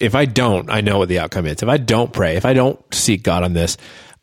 if 0.00 0.14
I 0.14 0.24
don't, 0.24 0.70
I 0.70 0.80
know 0.80 0.98
what 0.98 1.08
the 1.08 1.18
outcome 1.18 1.46
is. 1.46 1.62
If 1.62 1.68
I 1.68 1.76
don't 1.76 2.12
pray, 2.12 2.36
if 2.36 2.44
I 2.44 2.52
don't 2.52 2.82
seek 2.94 3.22
God 3.22 3.42
on 3.42 3.52
this, 3.52 3.76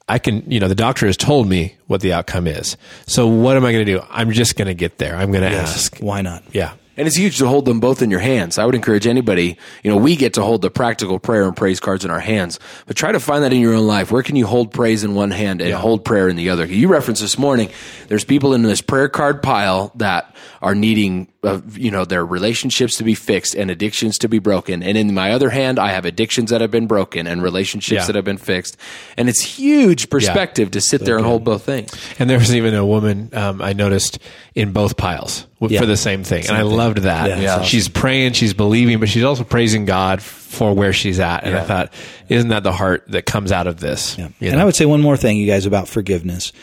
I 0.08 0.20
can, 0.20 0.50
you 0.50 0.60
know, 0.60 0.68
the 0.68 0.76
doctor 0.76 1.08
has 1.08 1.18
told 1.18 1.48
me 1.48 1.76
what 1.88 2.02
the 2.02 2.14
outcome 2.14 2.48
is. 2.48 2.78
So 3.08 3.28
what 3.28 3.58
am 3.58 3.66
I 3.66 3.72
going 3.72 3.86
to 3.86 3.92
do? 3.92 4.04
I'm 4.10 4.32
just 4.32 4.56
going 4.56 4.68
to 4.68 4.76
get 4.76 5.00
there. 5.00 5.16
I'm 5.16 5.32
going 5.32 5.44
to 5.44 5.58
ask. 5.58 5.98
Why 5.98 6.22
not? 6.22 6.44
Yeah. 6.52 6.74
And 6.98 7.08
it's 7.08 7.18
huge 7.18 7.40
to 7.40 7.48
hold 7.48 7.66
them 7.66 7.82
both 7.82 8.02
in 8.02 8.10
your 8.10 8.22
hands. 8.22 8.58
I 8.58 8.66
would 8.66 8.76
encourage 8.76 9.06
anybody, 9.06 9.58
you 9.84 9.92
know, 9.92 9.98
we 9.98 10.16
get 10.16 10.36
to 10.36 10.44
hold 10.44 10.62
the 10.62 10.72
practical 10.72 11.20
prayer 11.20 11.44
and 11.44 11.56
praise 11.56 11.82
cards 11.82 12.06
in 12.06 12.12
our 12.12 12.22
hands, 12.22 12.58
but 12.86 12.96
try 12.96 13.12
to 13.12 13.20
find 13.20 13.44
that 13.44 13.52
in 13.52 13.60
your 13.60 13.74
own 13.74 13.86
life. 13.86 14.12
Where 14.12 14.24
can 14.24 14.38
you 14.38 14.46
hold 14.46 14.72
praise 14.72 15.04
in 15.04 15.14
one 15.14 15.32
hand 15.32 15.62
and 15.62 15.74
hold 15.74 16.06
prayer 16.06 16.30
in 16.30 16.38
the 16.38 16.52
other? 16.52 16.66
You 16.66 16.88
referenced 16.88 17.22
this 17.22 17.38
morning, 17.38 17.70
there's 18.08 18.24
people 18.24 18.54
in 18.54 18.62
this 18.62 18.80
prayer 18.82 19.10
card 19.10 19.44
pile 19.44 19.92
that 19.96 20.34
are 20.62 20.76
needing, 20.76 21.28
uh, 21.46 21.62
you 21.74 21.92
know, 21.92 22.04
their 22.06 22.26
relationships 22.26 22.98
to 22.98 23.04
be 23.04 23.16
fixed 23.16 23.56
and 23.56 23.70
addictions 23.72 24.18
to 24.20 24.28
be 24.28 24.40
broken. 24.40 24.82
And 24.84 24.98
in 24.98 25.14
my 25.14 25.32
other 25.32 25.50
hand, 25.50 25.80
I 25.80 25.90
have 25.90 26.06
addictions 26.06 26.50
that 26.50 26.62
have 26.62 26.72
been 26.72 26.88
broken 26.88 27.28
and 27.28 27.42
relationships 27.44 28.02
Yeah. 28.02 28.06
that 28.08 28.16
have 28.16 28.26
been 28.26 28.38
fixed. 28.38 28.78
And 29.18 29.30
it's 29.30 29.42
huge 29.42 30.10
perspective 30.10 30.72
to 30.72 30.82
sit 30.82 31.06
there 31.06 31.18
and 31.18 31.26
hold 31.26 31.44
both 31.44 31.64
things. 31.64 31.92
And 32.20 32.30
there 32.30 32.40
was 32.40 32.56
even 32.56 32.74
a 32.74 32.86
woman 32.86 33.30
um, 33.34 33.62
I 33.62 33.74
noticed 33.74 34.20
in 34.56 34.72
both 34.72 34.98
piles 34.98 35.46
w- 35.60 35.74
Yeah. 35.76 35.82
for 35.82 35.86
the 35.86 35.98
same 35.98 36.24
thing, 36.24 36.48
and 36.48 36.56
I 36.56 36.62
loved 36.62 37.00
that. 37.00 37.28
Yeah, 37.30 37.36
that's 37.36 37.52
awesome. 37.52 37.66
She's 37.66 37.90
praying, 37.90 38.34
she's 38.34 38.54
believing, 38.54 39.00
but 39.00 39.10
she's 39.10 39.24
also 39.24 39.44
praising 39.44 39.84
God 39.86 40.22
for 40.22 40.74
where 40.74 40.94
she's 40.94 41.20
at. 41.20 41.44
And 41.44 41.58
I 41.58 41.64
thought, 41.64 41.92
isn't 42.30 42.48
that 42.50 42.64
the 42.64 42.72
heart 42.72 43.04
that 43.10 43.26
comes 43.26 43.52
out 43.52 43.68
of 43.68 43.82
this? 43.82 44.18
Yeah. 44.18 44.30
You 44.40 44.48
And 44.48 44.56
know? 44.56 44.62
I 44.62 44.66
would 44.66 44.76
say 44.76 44.86
one 44.86 45.02
more 45.02 45.18
thing, 45.18 45.36
you 45.38 45.46
guys, 45.46 45.66
about 45.66 45.90
forgiveness 45.90 46.54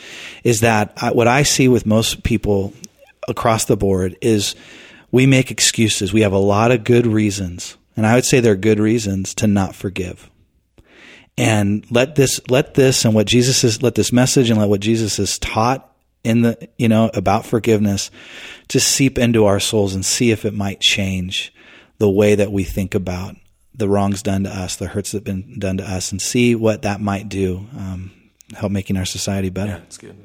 is 0.43 0.61
that 0.61 0.93
I, 0.97 1.11
what 1.11 1.27
I 1.27 1.43
see 1.43 1.67
with 1.67 1.85
most 1.85 2.23
people 2.23 2.73
across 3.27 3.65
the 3.65 3.77
board 3.77 4.17
is 4.21 4.55
we 5.11 5.25
make 5.25 5.51
excuses. 5.51 6.13
We 6.13 6.21
have 6.21 6.33
a 6.33 6.37
lot 6.37 6.71
of 6.71 6.83
good 6.83 7.05
reasons, 7.05 7.77
and 7.95 8.05
I 8.05 8.15
would 8.15 8.25
say 8.25 8.39
they're 8.39 8.55
good 8.55 8.79
reasons 8.79 9.33
to 9.35 9.47
not 9.47 9.75
forgive. 9.75 10.29
And 11.37 11.85
let 11.89 12.15
this, 12.15 12.39
let 12.49 12.75
this, 12.75 13.05
and 13.05 13.15
what 13.15 13.27
Jesus 13.27 13.63
is, 13.63 13.81
let 13.81 13.95
this 13.95 14.13
message 14.13 14.49
and 14.49 14.59
let 14.59 14.69
what 14.69 14.81
Jesus 14.81 15.17
has 15.17 15.39
taught 15.39 15.89
in 16.23 16.41
the, 16.41 16.69
you 16.77 16.87
know, 16.87 17.09
about 17.13 17.45
forgiveness, 17.45 18.11
just 18.69 18.87
seep 18.87 19.17
into 19.17 19.45
our 19.45 19.59
souls 19.59 19.95
and 19.95 20.05
see 20.05 20.31
if 20.31 20.45
it 20.45 20.53
might 20.53 20.79
change 20.79 21.53
the 21.97 22.09
way 22.09 22.35
that 22.35 22.51
we 22.51 22.63
think 22.63 22.95
about 22.95 23.35
the 23.75 23.89
wrongs 23.89 24.21
done 24.21 24.43
to 24.43 24.49
us, 24.49 24.75
the 24.75 24.87
hurts 24.87 25.11
that 25.11 25.17
have 25.17 25.23
been 25.23 25.59
done 25.59 25.77
to 25.77 25.83
us, 25.83 26.11
and 26.11 26.21
see 26.21 26.55
what 26.55 26.83
that 26.83 27.01
might 27.01 27.27
do, 27.29 27.67
um, 27.77 28.11
help 28.55 28.71
making 28.71 28.97
our 28.97 29.05
society 29.05 29.49
better. 29.49 29.73
That's 29.73 29.97
good. 29.97 30.15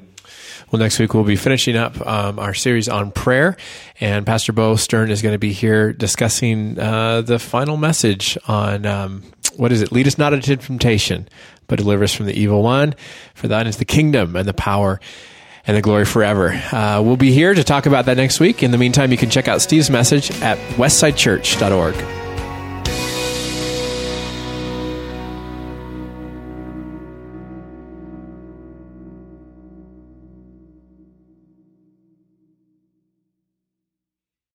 Well, 0.71 0.81
next 0.81 0.99
week 0.99 1.15
we'll 1.15 1.25
be 1.25 1.37
finishing 1.37 1.77
up 1.77 2.05
um, 2.07 2.39
our 2.39 2.55
series 2.55 2.89
on 2.89 3.11
prayer, 3.11 3.57
and 4.01 4.27
Pastor 4.27 4.53
Bo 4.53 4.77
Stern 4.77 5.11
is 5.11 5.23
going 5.23 5.35
to 5.35 5.39
be 5.39 5.53
here 5.53 5.93
discussing 5.93 6.79
uh, 6.79 7.23
the 7.23 7.39
final 7.39 7.77
message 7.77 8.39
on 8.47 8.87
um, 8.87 9.23
what 9.57 9.73
is 9.73 9.83
it? 9.83 9.93
Lead 9.93 10.07
us 10.07 10.19
not 10.19 10.33
into 10.33 10.57
temptation, 10.57 11.29
but 11.67 11.79
deliver 11.79 12.05
us 12.05 12.15
from 12.15 12.27
the 12.27 12.39
evil 12.39 12.63
one. 12.63 12.95
For 13.35 13.49
thine 13.49 13.67
is 13.67 13.77
the 13.77 13.85
kingdom 13.85 14.37
and 14.37 14.47
the 14.47 14.55
power 14.55 15.01
and 15.67 15.77
the 15.77 15.83
glory 15.83 16.05
forever. 16.05 16.51
Uh, 16.73 17.03
we'll 17.05 17.17
be 17.17 17.33
here 17.33 17.53
to 17.53 17.65
talk 17.65 17.87
about 17.87 18.07
that 18.07 18.17
next 18.17 18.41
week. 18.41 18.63
In 18.63 18.71
the 18.71 18.79
meantime, 18.79 19.13
you 19.13 19.19
can 19.19 19.31
check 19.31 19.49
out 19.49 19.61
Steve's 19.61 19.91
message 19.91 20.31
at 20.43 20.59
westsidechurch.org. 20.77 22.18